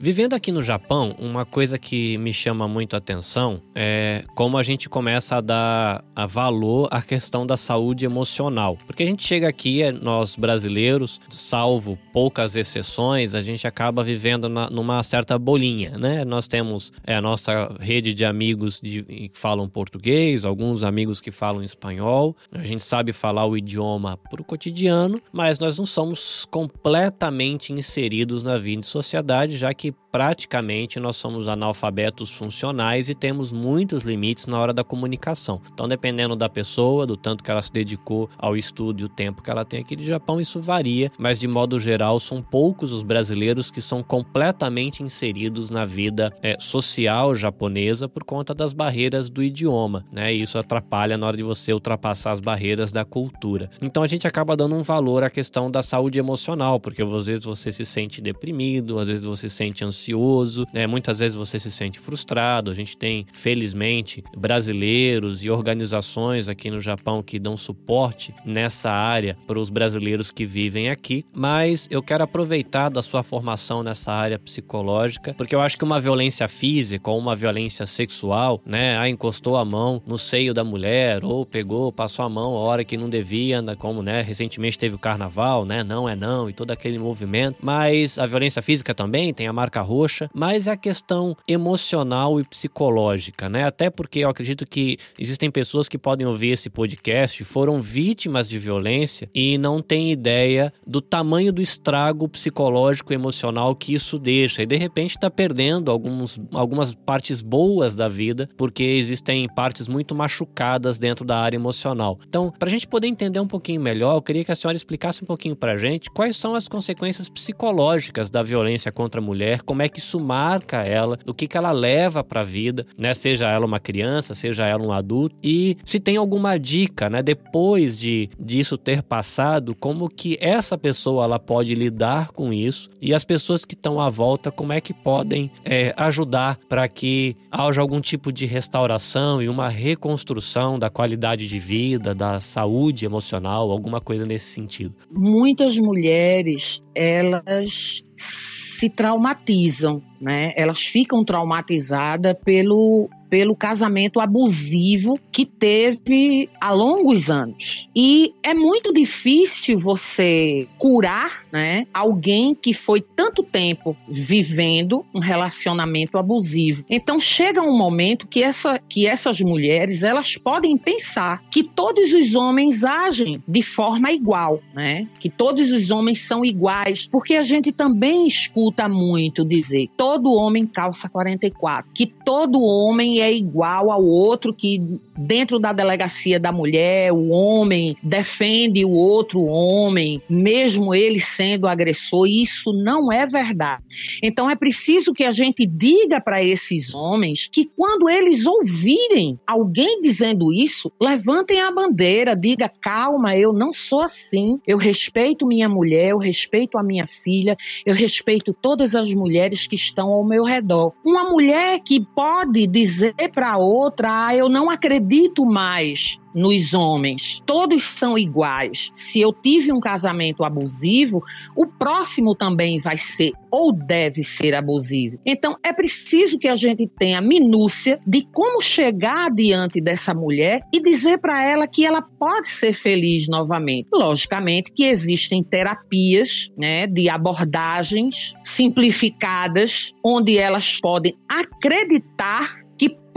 [0.00, 4.62] Vivendo aqui no Japão, uma coisa que me chama muito a atenção é como a
[4.62, 8.78] gente começa a dar a valor à questão da saúde emocional.
[8.86, 14.48] Porque a gente chega aqui, é, nós brasileiros, salvo poucas exceções, a gente acaba vivendo
[14.48, 16.24] na, numa certa bolinha, né?
[16.24, 21.32] Nós temos é, a nossa rede de amigos de, que falam português, alguns amigos que
[21.32, 26.44] falam espanhol, a gente sabe falar o idioma para o cotidiano, mas nós não somos
[26.44, 33.52] completamente inseridos na vida de sociedade, já que praticamente nós somos analfabetos funcionais e temos
[33.52, 35.60] muitos limites na hora da comunicação.
[35.72, 39.42] Então, dependendo da pessoa, do tanto que ela se dedicou ao estudo e o tempo
[39.42, 43.02] que ela tem aqui no Japão, isso varia, mas de modo geral são poucos os
[43.02, 49.42] brasileiros que são completamente inseridos na vida é, social japonesa por conta das barreiras do
[49.42, 50.34] idioma, né?
[50.34, 53.70] E isso atrapalha na hora de você ultrapassar as barreiras da cultura.
[53.82, 57.44] Então a gente acaba dando um valor à questão da saúde emocional, porque às vezes
[57.44, 60.86] você se sente deprimido, às vezes você se sente ansioso ansioso, né?
[60.86, 62.70] muitas vezes você se sente frustrado.
[62.70, 69.36] A gente tem, felizmente, brasileiros e organizações aqui no Japão que dão suporte nessa área
[69.46, 71.24] para os brasileiros que vivem aqui.
[71.32, 76.00] Mas eu quero aproveitar da sua formação nessa área psicológica, porque eu acho que uma
[76.00, 78.98] violência física ou uma violência sexual, né?
[78.98, 82.84] Ah, encostou a mão no seio da mulher ou pegou, passou a mão a hora
[82.84, 84.22] que não devia, como, né?
[84.22, 85.82] Recentemente teve o carnaval, né?
[85.82, 87.58] Não é não e todo aquele movimento.
[87.60, 92.44] Mas a violência física também tem a marca roxa, mas é a questão emocional e
[92.44, 93.64] psicológica, né?
[93.64, 98.58] Até porque eu acredito que existem pessoas que podem ouvir esse podcast, foram vítimas de
[98.58, 104.62] violência e não têm ideia do tamanho do estrago psicológico e emocional que isso deixa.
[104.62, 110.14] E de repente está perdendo alguns, algumas partes boas da vida, porque existem partes muito
[110.14, 112.18] machucadas dentro da área emocional.
[112.26, 115.22] Então, para a gente poder entender um pouquinho melhor, eu queria que a senhora explicasse
[115.22, 119.57] um pouquinho para a gente quais são as consequências psicológicas da violência contra a mulher
[119.58, 122.86] mulher, como é que isso marca ela, o que, que ela leva para a vida,
[122.98, 123.12] né?
[123.14, 127.22] Seja ela uma criança, seja ela um adulto, e se tem alguma dica, né?
[127.22, 133.14] Depois de disso ter passado, como que essa pessoa ela pode lidar com isso e
[133.14, 137.80] as pessoas que estão à volta, como é que podem é, ajudar para que haja
[137.80, 144.00] algum tipo de restauração e uma reconstrução da qualidade de vida, da saúde emocional, alguma
[144.00, 144.94] coisa nesse sentido.
[145.10, 150.52] Muitas mulheres, elas se traumatizam, né?
[150.56, 157.88] Elas ficam traumatizadas pelo pelo casamento abusivo que teve há longos anos.
[157.94, 166.18] E é muito difícil você curar, né, alguém que foi tanto tempo vivendo um relacionamento
[166.18, 166.84] abusivo.
[166.88, 172.34] Então chega um momento que, essa, que essas mulheres, elas podem pensar que todos os
[172.34, 175.06] homens agem de forma igual, né?
[175.20, 180.66] Que todos os homens são iguais, porque a gente também escuta muito dizer: todo homem
[180.66, 184.82] calça 44, que todo homem é igual ao outro que
[185.16, 192.26] dentro da delegacia da mulher, o homem defende o outro homem, mesmo ele sendo agressor,
[192.26, 193.82] isso não é verdade.
[194.22, 200.00] Então é preciso que a gente diga para esses homens que quando eles ouvirem alguém
[200.00, 204.60] dizendo isso, levantem a bandeira, diga calma, eu não sou assim.
[204.66, 209.74] Eu respeito minha mulher, eu respeito a minha filha, eu respeito todas as mulheres que
[209.74, 210.92] estão ao meu redor.
[211.04, 217.42] Uma mulher que pode dizer para outra, ah, eu não acredito mais nos homens.
[217.44, 218.90] Todos são iguais.
[218.94, 221.22] Se eu tive um casamento abusivo,
[221.56, 225.18] o próximo também vai ser ou deve ser abusivo.
[225.24, 230.80] Então é preciso que a gente tenha minúcia de como chegar diante dessa mulher e
[230.80, 233.88] dizer para ela que ela pode ser feliz novamente.
[233.92, 242.67] Logicamente que existem terapias, né, de abordagens simplificadas onde elas podem acreditar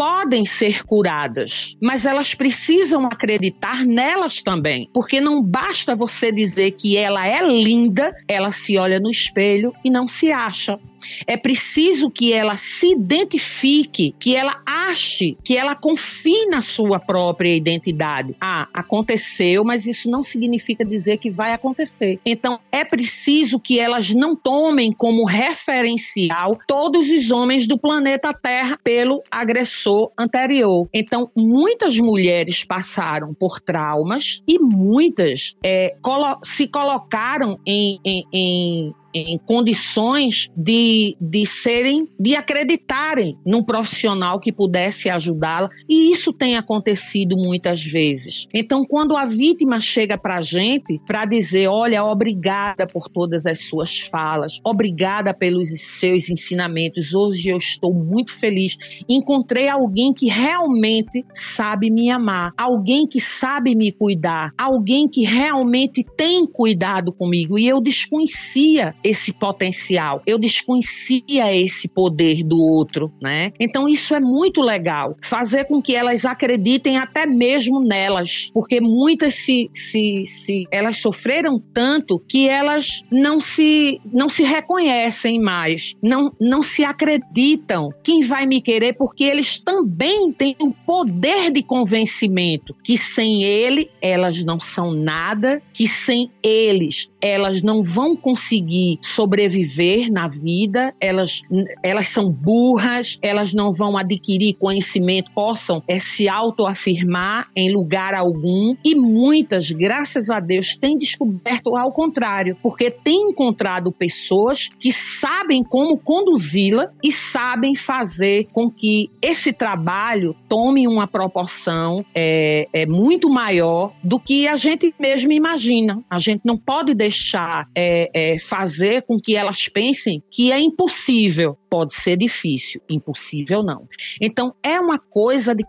[0.01, 6.97] podem ser curadas, mas elas precisam acreditar nelas também, porque não basta você dizer que
[6.97, 10.79] ela é linda, ela se olha no espelho e não se acha.
[11.25, 17.55] É preciso que ela se identifique, que ela ache, que ela confie na sua própria
[17.55, 18.35] identidade.
[18.39, 22.19] Ah, aconteceu, mas isso não significa dizer que vai acontecer.
[22.25, 28.77] Então, é preciso que elas não tomem como referencial todos os homens do planeta Terra
[28.83, 30.87] pelo agressor anterior.
[30.93, 38.95] Então, muitas mulheres passaram por traumas e muitas é, colo se colocaram em, em, em
[39.13, 46.57] em condições de, de serem, de acreditarem num profissional que pudesse ajudá-la, e isso tem
[46.57, 48.47] acontecido muitas vezes.
[48.53, 53.65] Então, quando a vítima chega para a gente para dizer: Olha, obrigada por todas as
[53.65, 58.77] suas falas, obrigada pelos seus ensinamentos, hoje eu estou muito feliz,
[59.09, 66.03] encontrei alguém que realmente sabe me amar, alguém que sabe me cuidar, alguém que realmente
[66.15, 70.21] tem cuidado comigo, e eu desconhecia esse potencial.
[70.25, 73.51] Eu desconhecia esse poder do outro, né?
[73.59, 75.15] Então isso é muito legal.
[75.21, 81.61] Fazer com que elas acreditem até mesmo nelas, porque muitas se, se, se elas sofreram
[81.73, 87.89] tanto que elas não se não se reconhecem mais, não não se acreditam.
[88.03, 93.89] Quem vai me querer porque eles também têm o poder de convencimento que sem ele
[94.01, 101.43] elas não são nada, que sem eles elas não vão conseguir sobreviver na vida, elas,
[101.83, 108.75] elas são burras, elas não vão adquirir conhecimento, possam é, se autoafirmar em lugar algum.
[108.83, 115.63] E muitas, graças a Deus, têm descoberto ao contrário, porque têm encontrado pessoas que sabem
[115.63, 123.29] como conduzi-la e sabem fazer com que esse trabalho tome uma proporção é, é muito
[123.29, 126.03] maior do que a gente mesmo imagina.
[126.09, 130.59] A gente não pode deixar deixar é, é, fazer com que elas pensem que é
[130.59, 131.57] impossível.
[131.69, 133.87] Pode ser difícil, impossível não.
[134.21, 135.65] Então, é uma coisa de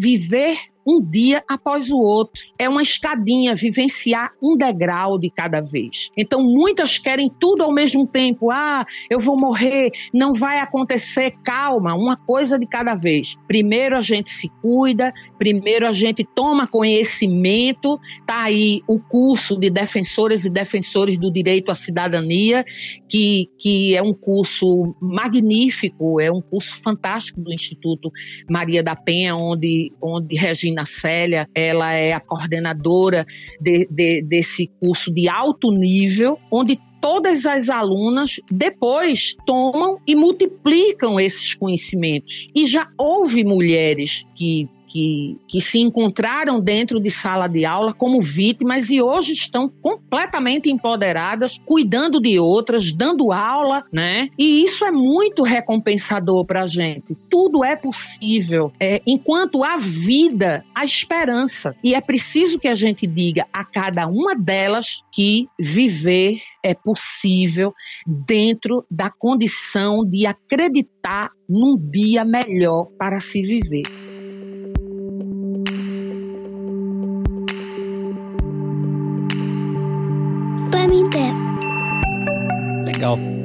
[0.00, 0.56] viver
[0.88, 2.42] um dia após o outro.
[2.58, 6.10] É uma escadinha, vivenciar um degrau de cada vez.
[6.16, 8.50] Então, muitas querem tudo ao mesmo tempo.
[8.50, 11.34] Ah, eu vou morrer, não vai acontecer.
[11.44, 13.36] Calma, uma coisa de cada vez.
[13.46, 18.00] Primeiro a gente se cuida, primeiro a gente toma conhecimento.
[18.26, 22.64] Tá aí o curso de defensoras e defensores do direito à cidadania,
[23.08, 28.10] que, que é um curso magnífico, é um curso fantástico do Instituto
[28.48, 33.26] Maria da Penha, onde, onde Regina Regina Célia, ela é a coordenadora
[33.60, 41.18] de, de, desse curso de alto nível, onde todas as alunas depois tomam e multiplicam
[41.18, 42.48] esses conhecimentos.
[42.54, 48.20] E já houve mulheres que que, que se encontraram dentro de sala de aula como
[48.20, 54.28] vítimas e hoje estão completamente empoderadas, cuidando de outras, dando aula, né?
[54.38, 57.16] E isso é muito recompensador para a gente.
[57.28, 58.72] Tudo é possível.
[58.80, 61.74] É, enquanto há vida, há esperança.
[61.84, 67.72] E é preciso que a gente diga a cada uma delas que viver é possível
[68.06, 74.07] dentro da condição de acreditar num dia melhor para se viver.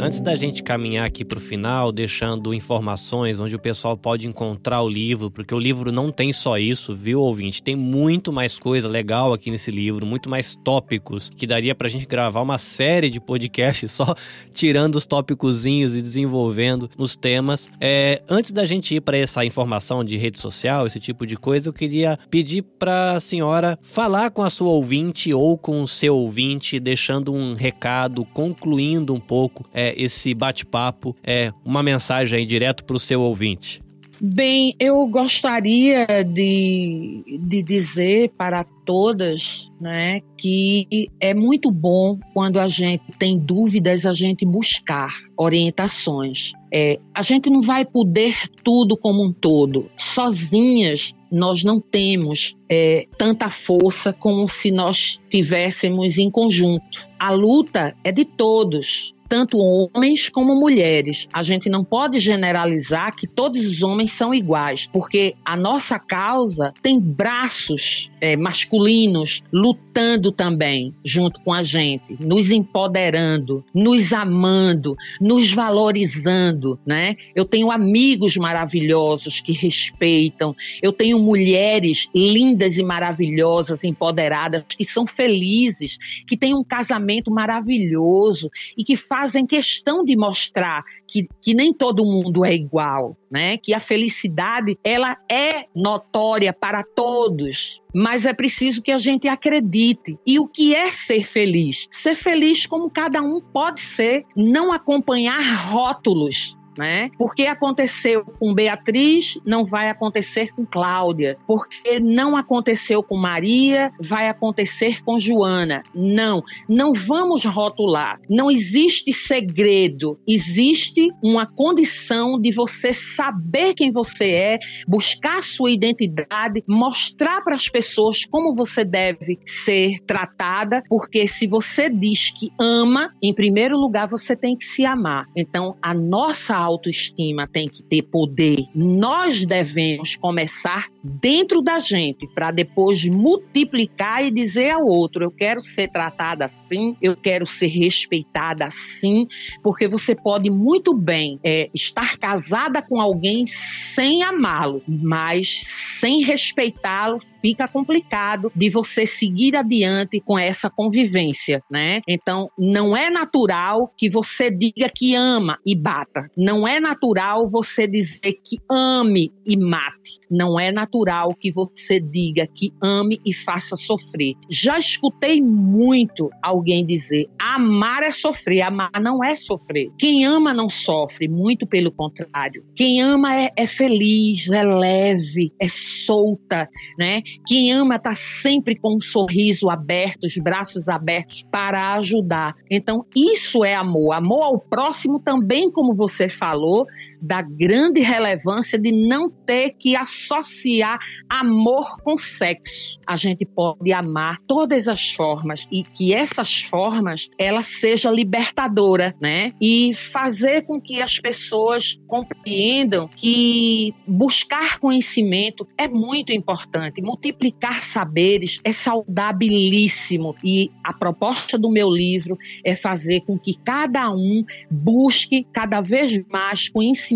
[0.04, 4.82] Antes da gente caminhar aqui para o final, deixando informações onde o pessoal pode encontrar
[4.82, 7.64] o livro, porque o livro não tem só isso, viu, ouvinte?
[7.64, 11.90] Tem muito mais coisa legal aqui nesse livro, muito mais tópicos, que daria para a
[11.90, 14.14] gente gravar uma série de podcasts só
[14.52, 17.72] tirando os tópicozinhos e desenvolvendo os temas.
[17.80, 21.70] É, antes da gente ir para essa informação de rede social, esse tipo de coisa,
[21.70, 26.18] eu queria pedir para a senhora falar com a sua ouvinte ou com o seu
[26.18, 32.84] ouvinte, deixando um recado, concluindo um pouco é, esse bate-papo, é uma mensagem aí direto
[32.84, 33.84] para o seu ouvinte?
[34.26, 42.70] Bem, eu gostaria de, de dizer para todas né, que é muito bom quando a
[42.70, 46.54] gente tem dúvidas, a gente buscar orientações.
[46.74, 49.92] É, a gente não vai poder tudo como um todo.
[49.98, 57.10] Sozinhas, nós não temos é, tanta força como se nós tivéssemos em conjunto.
[57.20, 61.28] A luta é de todos tanto homens como mulheres.
[61.34, 66.72] A gente não pode generalizar que todos os homens são iguais, porque a nossa causa
[66.84, 75.52] tem braços é, masculinos lutando também junto com a gente, nos empoderando, nos amando, nos
[75.52, 77.16] valorizando, né?
[77.36, 85.08] Eu tenho amigos maravilhosos que respeitam, eu tenho mulheres lindas e maravilhosas, empoderadas, que são
[85.08, 91.54] felizes, que têm um casamento maravilhoso e que fazem fazem questão de mostrar que, que
[91.54, 93.56] nem todo mundo é igual, né?
[93.56, 100.20] Que a felicidade ela é notória para todos, mas é preciso que a gente acredite.
[100.28, 101.88] E o que é ser feliz?
[101.90, 107.10] Ser feliz como cada um pode ser, não acompanhar rótulos, né?
[107.18, 111.38] Porque aconteceu com Beatriz, não vai acontecer com Cláudia.
[111.48, 115.84] Porque não aconteceu com Maria, vai acontecer com Joana.
[115.94, 118.20] Não, não vamos rotular.
[118.30, 120.20] Não existe segredo.
[120.28, 127.70] Existe uma condição de você saber quem você é, buscar sua identidade, mostrar para as
[127.70, 134.08] pessoas como você deve ser tratada, porque se você diz que ama, em primeiro lugar
[134.08, 135.26] você tem que se amar.
[135.36, 138.56] Então, a nossa autoestima tem que ter poder.
[138.76, 145.62] Nós devemos começar dentro da gente para depois multiplicar e dizer ao outro: eu quero
[145.62, 149.28] ser tratada assim, eu quero ser respeitada assim,
[149.62, 157.18] porque você pode muito bem é, estar casada com alguém sem amá-lo, mas sem respeitá-lo
[157.42, 162.02] fica complicado de você seguir adiante com essa convivência, né?
[162.08, 166.30] Então não é natural que você diga que ama e bata.
[166.38, 170.20] Não não é natural você dizer que ame e mate.
[170.34, 174.34] Não é natural que você diga que ame e faça sofrer.
[174.50, 179.92] Já escutei muito alguém dizer: amar é sofrer, amar não é sofrer.
[179.98, 182.66] Quem ama não sofre, muito pelo contrário.
[182.76, 186.68] Quem ama é, é feliz, é leve, é solta,
[186.98, 187.22] né?
[187.46, 192.56] Quem ama está sempre com um sorriso aberto, os braços abertos para ajudar.
[192.72, 194.14] Então, isso é amor.
[194.14, 196.88] Amor ao próximo também, como você falou
[197.24, 201.00] da grande relevância de não ter que associar
[201.30, 203.00] amor com sexo.
[203.08, 209.54] A gente pode amar todas as formas e que essas formas ela seja libertadora, né?
[209.62, 218.60] E fazer com que as pessoas compreendam que buscar conhecimento é muito importante, multiplicar saberes
[218.66, 225.48] é saudabilíssimo e a proposta do meu livro é fazer com que cada um busque
[225.54, 227.13] cada vez mais conhecimento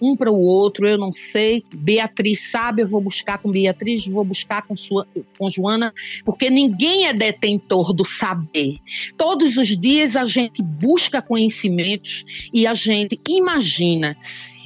[0.00, 0.88] um para o outro.
[0.88, 5.06] Eu não sei, Beatriz sabe, eu vou buscar com Beatriz, vou buscar com, sua,
[5.38, 5.92] com Joana,
[6.24, 8.78] porque ninguém é detentor do saber.
[9.16, 14.16] Todos os dias a gente busca conhecimentos e a gente imagina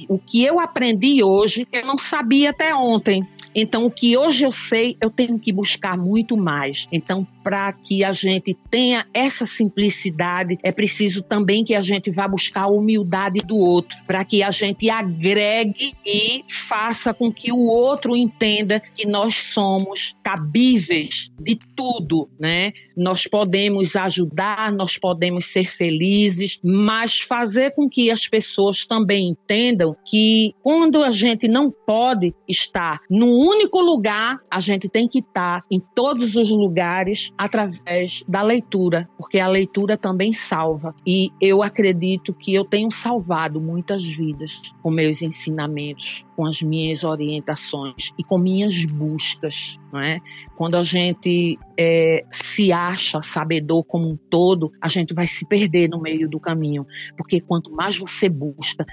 [0.07, 3.25] o que eu aprendi hoje, eu não sabia até ontem.
[3.53, 6.87] Então, o que hoje eu sei, eu tenho que buscar muito mais.
[6.91, 12.27] Então, para que a gente tenha essa simplicidade, é preciso também que a gente vá
[12.27, 17.65] buscar a humildade do outro, para que a gente agregue e faça com que o
[17.65, 22.71] outro entenda que nós somos cabíveis de tudo, né?
[22.95, 29.95] Nós podemos ajudar, nós podemos ser felizes, mas fazer com que as pessoas também entendam
[30.05, 35.63] que quando a gente não pode estar num único lugar, a gente tem que estar
[35.71, 40.95] em todos os lugares através da leitura, porque a leitura também salva.
[41.05, 47.03] E eu acredito que eu tenho salvado muitas vidas com meus ensinamentos, com as minhas
[47.03, 49.77] orientações e com minhas buscas.
[49.93, 50.19] Não é?
[50.55, 55.89] Quando a gente é, se acha sabedor como um todo, a gente vai se perder
[55.89, 56.87] no meio do caminho,
[57.17, 58.85] porque quanto mais você busca,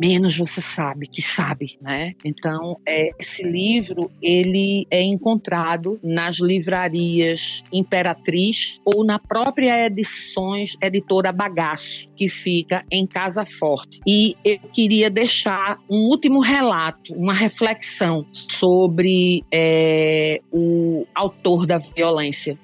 [0.00, 2.14] menos você sabe que sabe, né?
[2.24, 11.32] Então, é, esse livro ele é encontrado nas livrarias Imperatriz ou na própria edições editora
[11.32, 14.00] Bagaço, que fica em Casa Forte.
[14.06, 22.58] E eu queria deixar um último relato, uma reflexão sobre é, o autor da violência.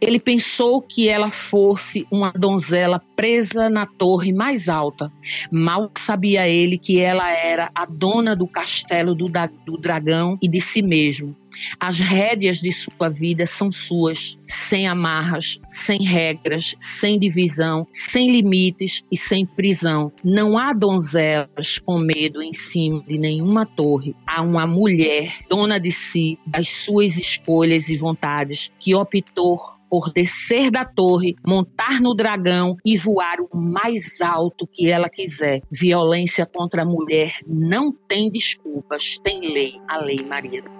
[0.00, 5.12] Ele pensou que ela fosse uma donzela presa na torre mais alta.
[5.50, 9.26] Mal sabia ele que ela era a dona do castelo do,
[9.64, 11.36] do dragão e de si mesmo.
[11.78, 19.02] As rédeas de sua vida são suas, sem amarras, sem regras, sem divisão, sem limites
[19.10, 20.12] e sem prisão.
[20.24, 24.14] Não há donzelas com medo em cima de nenhuma torre.
[24.26, 29.58] Há uma mulher, dona de si, das suas escolhas e vontades, que optou
[29.90, 35.62] por descer da torre, montar no dragão e voar o mais alto que ela quiser.
[35.70, 40.70] Violência contra a mulher não tem desculpas, tem lei, a Lei Maria do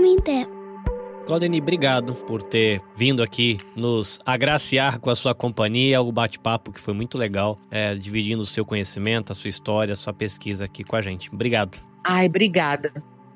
[0.00, 0.46] Penha.
[1.26, 6.78] Claudeni, obrigado por ter vindo aqui nos agraciar com a sua companhia, o bate-papo que
[6.78, 10.84] foi muito legal, é, dividindo o seu conhecimento, a sua história, a sua pesquisa aqui
[10.84, 11.32] com a gente.
[11.32, 11.78] Obrigado.
[12.04, 12.92] Ai, obrigada.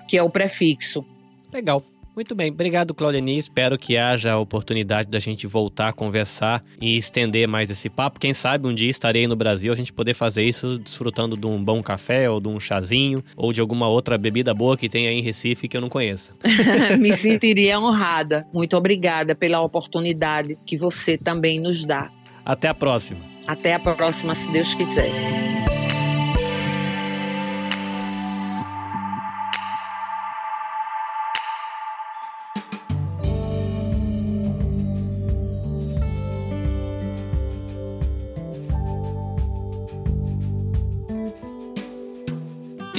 [0.06, 1.02] que é o prefixo.
[1.50, 1.82] Legal.
[2.20, 3.38] Muito bem, obrigado Claudeni.
[3.38, 8.20] Espero que haja a oportunidade da gente voltar a conversar e estender mais esse papo.
[8.20, 11.64] Quem sabe um dia estarei no Brasil a gente poder fazer isso desfrutando de um
[11.64, 15.18] bom café ou de um chazinho ou de alguma outra bebida boa que tem aí
[15.18, 16.34] em Recife que eu não conheça.
[17.00, 18.46] Me sentiria honrada.
[18.52, 22.10] Muito obrigada pela oportunidade que você também nos dá.
[22.44, 23.20] Até a próxima.
[23.46, 25.10] Até a próxima, se Deus quiser.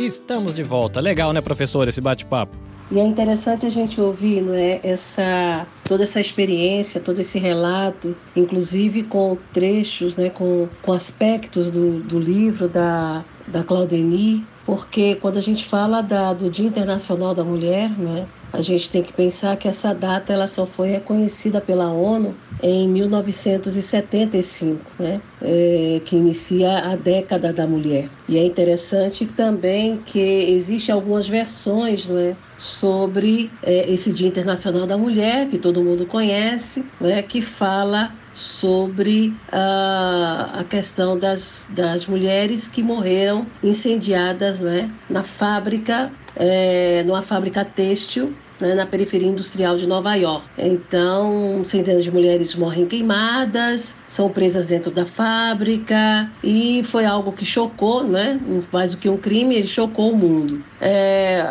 [0.05, 0.99] Estamos de volta.
[0.99, 2.57] Legal, né, professor, esse bate-papo?
[2.91, 8.15] E é interessante a gente ouvir, não é, essa toda essa experiência, todo esse relato,
[8.35, 15.35] inclusive com trechos, né, com, com aspectos do, do livro da, da Claudeni, porque quando
[15.35, 19.57] a gente fala da, do Dia Internacional da Mulher, né, a gente tem que pensar
[19.57, 26.89] que essa data ela só foi reconhecida pela ONU em 1975, né, é, que inicia
[26.89, 28.09] a década da mulher.
[28.29, 34.87] E é interessante também que existem algumas versões não é, sobre é, esse Dia Internacional
[34.87, 42.05] da Mulher, que todo mundo conhece, né, que fala sobre a, a questão das, das
[42.05, 49.75] mulheres que morreram incendiadas né, na fábrica, é, numa fábrica têxtil né, na periferia industrial
[49.75, 50.45] de Nova York.
[50.57, 57.43] Então, centenas de mulheres morrem queimadas, são presas dentro da fábrica e foi algo que
[57.43, 58.39] chocou, né?
[58.71, 60.63] mais do que um crime, ele chocou o mundo.
[60.79, 61.43] É,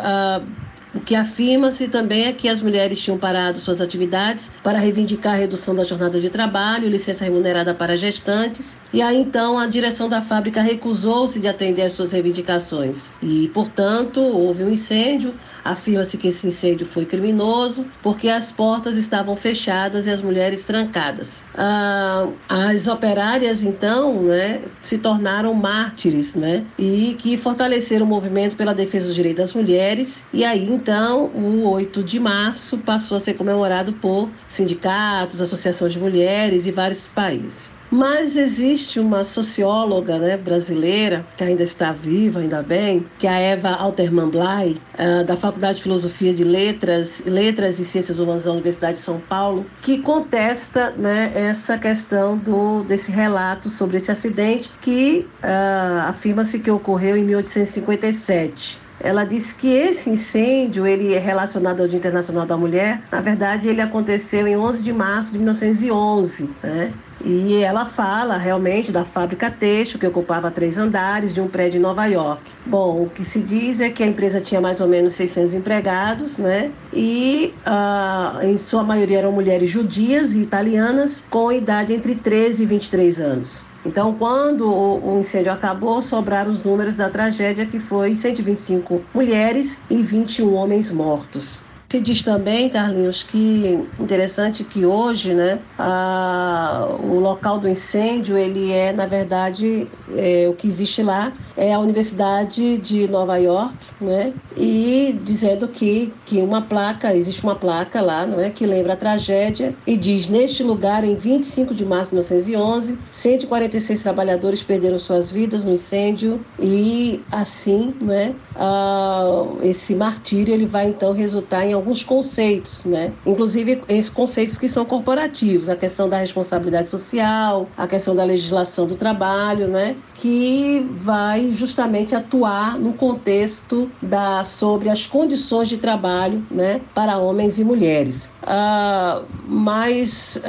[0.93, 5.37] o que afirma-se também é que as mulheres tinham parado suas atividades para reivindicar a
[5.37, 10.21] redução da jornada de trabalho, licença remunerada para gestantes, e aí então a direção da
[10.21, 13.11] fábrica recusou-se de atender às suas reivindicações.
[13.21, 15.33] E, portanto, houve um incêndio.
[15.63, 21.41] Afirma-se que esse incêndio foi criminoso porque as portas estavam fechadas e as mulheres trancadas.
[21.55, 28.73] Ah, as operárias, então, né, se tornaram mártires, né, e que fortaleceram o movimento pela
[28.73, 30.23] defesa dos direitos das mulheres.
[30.33, 35.99] E aí, então, o 8 de março passou a ser comemorado por sindicatos, associações de
[35.99, 37.80] mulheres e vários países.
[37.91, 43.37] Mas existe uma socióloga né, brasileira, que ainda está viva, ainda bem, que é a
[43.37, 48.53] Eva Alterman Blay, uh, da Faculdade de Filosofia de Letras, Letras e Ciências Humanas da
[48.53, 54.71] Universidade de São Paulo, que contesta né, essa questão do, desse relato sobre esse acidente
[54.79, 61.81] que uh, afirma-se que ocorreu em 1857 ela disse que esse incêndio, ele é relacionado
[61.81, 66.49] ao Dia Internacional da Mulher, na verdade ele aconteceu em 11 de março de 1911,
[66.61, 66.93] né?
[67.23, 71.81] E ela fala realmente da fábrica têxtil, que ocupava três andares de um prédio em
[71.81, 72.41] Nova York.
[72.65, 76.37] Bom, o que se diz é que a empresa tinha mais ou menos 600 empregados,
[76.37, 76.71] né?
[76.93, 82.65] E uh, em sua maioria eram mulheres judias e italianas com idade entre 13 e
[82.65, 83.65] 23 anos.
[83.83, 90.03] Então, quando o incêndio acabou, sobraram os números da tragédia, que foi 125 mulheres e
[90.03, 91.59] 21 homens mortos.
[91.91, 98.71] Se diz também, Carlinhos, que interessante que hoje, né, a, o local do incêndio, ele
[98.71, 104.33] é, na verdade, é, o que existe lá é a Universidade de Nova York, né,
[104.55, 108.95] e dizendo que, que uma placa, existe uma placa lá, não é, que lembra a
[108.95, 115.29] tragédia e diz, neste lugar, em 25 de março de 1911, 146 trabalhadores perderam suas
[115.29, 122.03] vidas no incêndio e, assim, né, a, esse martírio, ele vai, então, resultar em alguns
[122.03, 123.13] conceitos, né?
[123.25, 128.85] Inclusive esses conceitos que são corporativos, a questão da responsabilidade social, a questão da legislação
[128.85, 129.97] do trabalho, né?
[130.13, 136.81] Que vai justamente atuar no contexto da sobre as condições de trabalho, né?
[136.93, 138.29] Para homens e mulheres.
[138.43, 140.41] Uh, mas uh,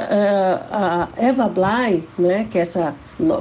[0.71, 2.45] a Eva Bly, né?
[2.45, 2.95] Que é essa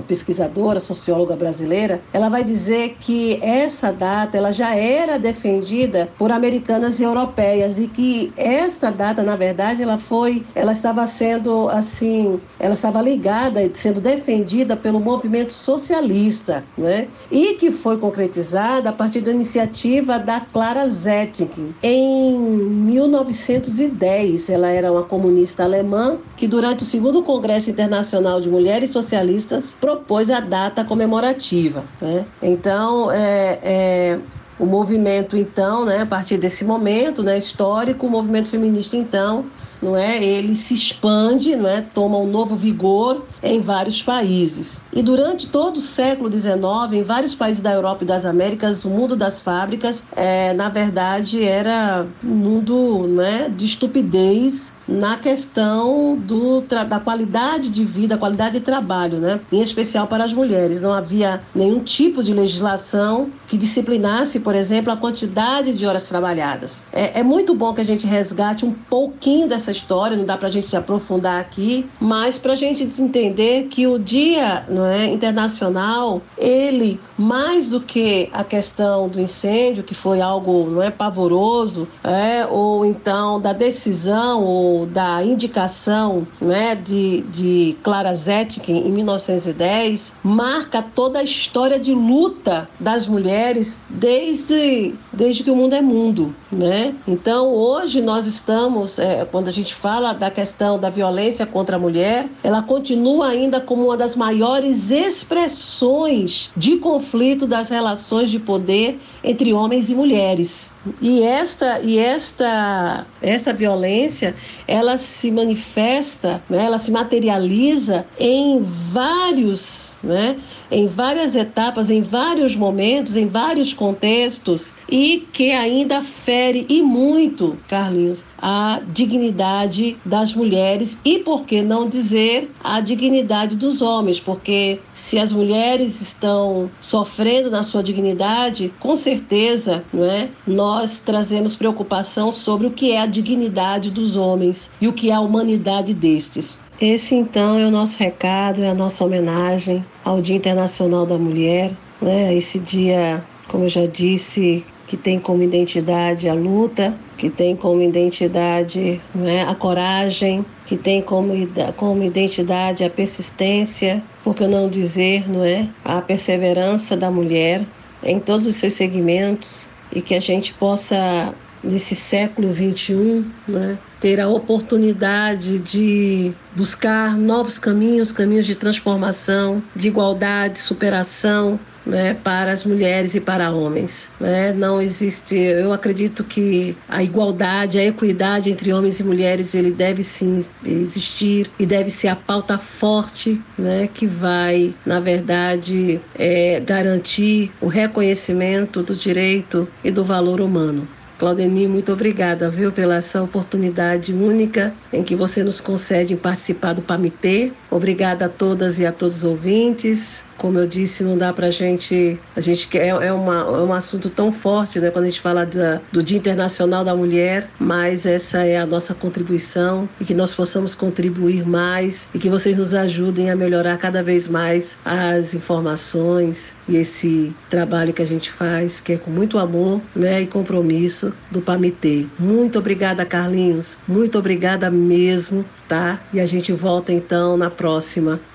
[0.07, 7.01] pesquisadora, socióloga brasileira, ela vai dizer que essa data ela já era defendida por americanas
[7.01, 12.75] e europeias e que esta data, na verdade, ela foi, ela estava sendo assim, ela
[12.75, 17.09] estava ligada e sendo defendida pelo movimento socialista, né?
[17.31, 24.42] E que foi concretizada a partir da iniciativa da Clara Zetkin em 1910.
[24.51, 30.31] Ela era uma comunista alemã que durante o segundo Congresso Internacional de Mulheres Socialistas propôs
[30.31, 31.85] a data comemorativa.
[32.01, 32.25] Né?
[32.43, 34.21] Então, é, é,
[34.59, 39.47] o movimento, então, né, a partir desse momento né, histórico, o movimento feminista, então,
[39.83, 40.23] não é?
[40.23, 41.81] Ele se expande, não é?
[41.81, 44.81] Toma um novo vigor em vários países.
[44.93, 46.55] E durante todo o século XIX,
[46.93, 51.43] em vários países da Europa e das Américas, o mundo das fábricas, é, na verdade,
[51.43, 58.59] era um mundo, não é, de estupidez na questão do, da qualidade de vida, qualidade
[58.59, 59.41] de trabalho, né?
[59.51, 60.81] em especial para as mulheres.
[60.81, 66.83] Não havia nenhum tipo de legislação que disciplinasse, por exemplo, a quantidade de horas trabalhadas.
[66.93, 70.49] É, é muito bom que a gente resgate um pouquinho dessa história, não dá para
[70.49, 75.07] a gente se aprofundar aqui, mas para a gente entender que o Dia não é,
[75.07, 81.89] Internacional, ele, mais do que a questão do incêndio, que foi algo não é, pavoroso,
[82.03, 88.91] é, ou então da decisão ou da indicação não é, de, de Clara Zetkin em
[88.91, 95.81] 1910, marca toda a história de luta das mulheres desde, desde que o mundo é
[95.81, 96.35] mundo.
[96.51, 96.95] Né?
[97.07, 101.79] Então, hoje nós estamos, é, quando a gente fala da questão da violência contra a
[101.79, 107.12] mulher, ela continua ainda como uma das maiores expressões de conflito
[107.47, 110.71] das relações de poder entre homens e mulheres.
[111.01, 114.35] E esta e esta esta violência,
[114.67, 120.37] ela se manifesta, né, ela se materializa em vários, né,
[120.71, 127.57] em várias etapas, em vários momentos, em vários contextos e que ainda fere e muito,
[127.69, 134.81] Carlinhos, a dignidade das mulheres e por que não dizer a dignidade dos homens, porque
[134.95, 140.29] se as mulheres estão sofrendo na sua dignidade, com certeza, não é?
[140.47, 145.11] Nós nós trazemos preocupação sobre o que é a dignidade dos homens e o que
[145.11, 146.59] é a humanidade destes.
[146.81, 151.77] Esse então é o nosso recado, é a nossa homenagem ao Dia Internacional da Mulher,
[152.01, 152.35] né?
[152.35, 157.83] Esse dia, como eu já disse, que tem como identidade a luta, que tem como
[157.83, 161.35] identidade né, a coragem, que tem como,
[161.77, 167.63] como identidade a persistência, por que não dizer, não é, a perseverança da mulher
[168.03, 174.21] em todos os seus segmentos, e que a gente possa, nesse século XXI, né, ter
[174.21, 182.65] a oportunidade de buscar novos caminhos, caminhos de transformação, de igualdade, superação, né, para as
[182.65, 184.11] mulheres e para homens.
[184.21, 184.53] Né?
[184.53, 190.03] Não existe, eu acredito que a igualdade, a equidade entre homens e mulheres, ele deve
[190.03, 197.53] sim existir e deve ser a pauta forte né, que vai, na verdade, é, garantir
[197.61, 200.87] o reconhecimento do direito e do valor humano.
[201.23, 206.73] Claudeni, muito obrigada, viu, pela essa oportunidade única em que você nos concede em participar
[206.73, 207.53] do PAMITê.
[207.73, 210.23] Obrigada a todas e a todos os ouvintes.
[210.37, 212.21] Como eu disse, não dá para a gente.
[212.37, 215.47] A gente é, é, uma, é um assunto tão forte, né, quando a gente fala
[215.47, 220.35] da, do Dia Internacional da Mulher, mas essa é a nossa contribuição e que nós
[220.35, 226.55] possamos contribuir mais e que vocês nos ajudem a melhorar cada vez mais as informações
[226.69, 231.15] e esse trabalho que a gente faz, que é com muito amor né, e compromisso
[231.31, 232.07] do PAMITê.
[232.19, 233.79] Muito obrigada, Carlinhos.
[233.89, 235.43] Muito obrigada mesmo
[235.73, 235.99] tá?
[236.13, 237.62] E a gente volta então na próxima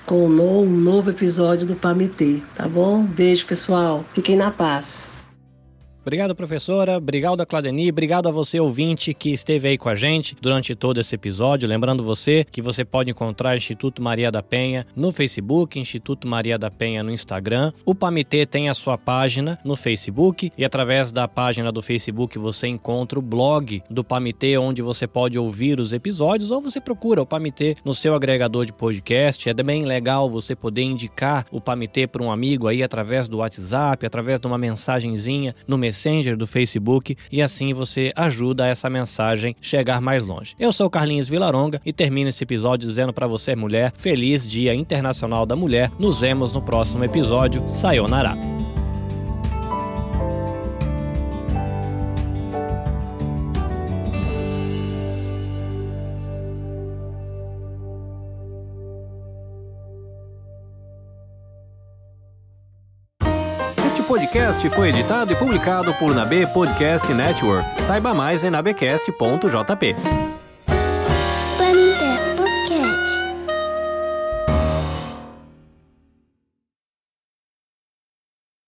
[0.06, 0.30] com um
[0.66, 3.02] novo episódio do PAMITê, tá bom?
[3.04, 4.04] Beijo, pessoal.
[4.14, 5.10] Fiquem na paz.
[6.08, 6.96] Obrigado, professora.
[6.96, 7.90] Obrigado a.
[7.90, 11.68] Obrigado a você, ouvinte, que esteve aí com a gente durante todo esse episódio.
[11.68, 16.70] Lembrando você que você pode encontrar Instituto Maria da Penha no Facebook, Instituto Maria da
[16.70, 17.74] Penha no Instagram.
[17.84, 22.68] O Pamitê tem a sua página no Facebook e através da página do Facebook você
[22.68, 27.26] encontra o blog do Pamitê, onde você pode ouvir os episódios ou você procura o
[27.26, 29.46] Pamitê no seu agregador de podcast.
[29.46, 34.06] É bem legal você poder indicar o Pamitê para um amigo aí através do WhatsApp,
[34.06, 39.56] através de uma mensagenzinha no Messenger Messenger do Facebook e assim você ajuda essa mensagem
[39.60, 40.54] chegar mais longe.
[40.58, 45.44] Eu sou Carlinhos Vilaronga e termino esse episódio dizendo para você, mulher, feliz Dia Internacional
[45.44, 45.90] da Mulher.
[45.98, 47.64] Nos vemos no próximo episódio.
[47.68, 48.67] Sayonara.
[64.28, 67.80] Podcast foi editado e publicado por Nabe Podcast Network.
[67.82, 69.96] Saiba mais em nabecast.jp.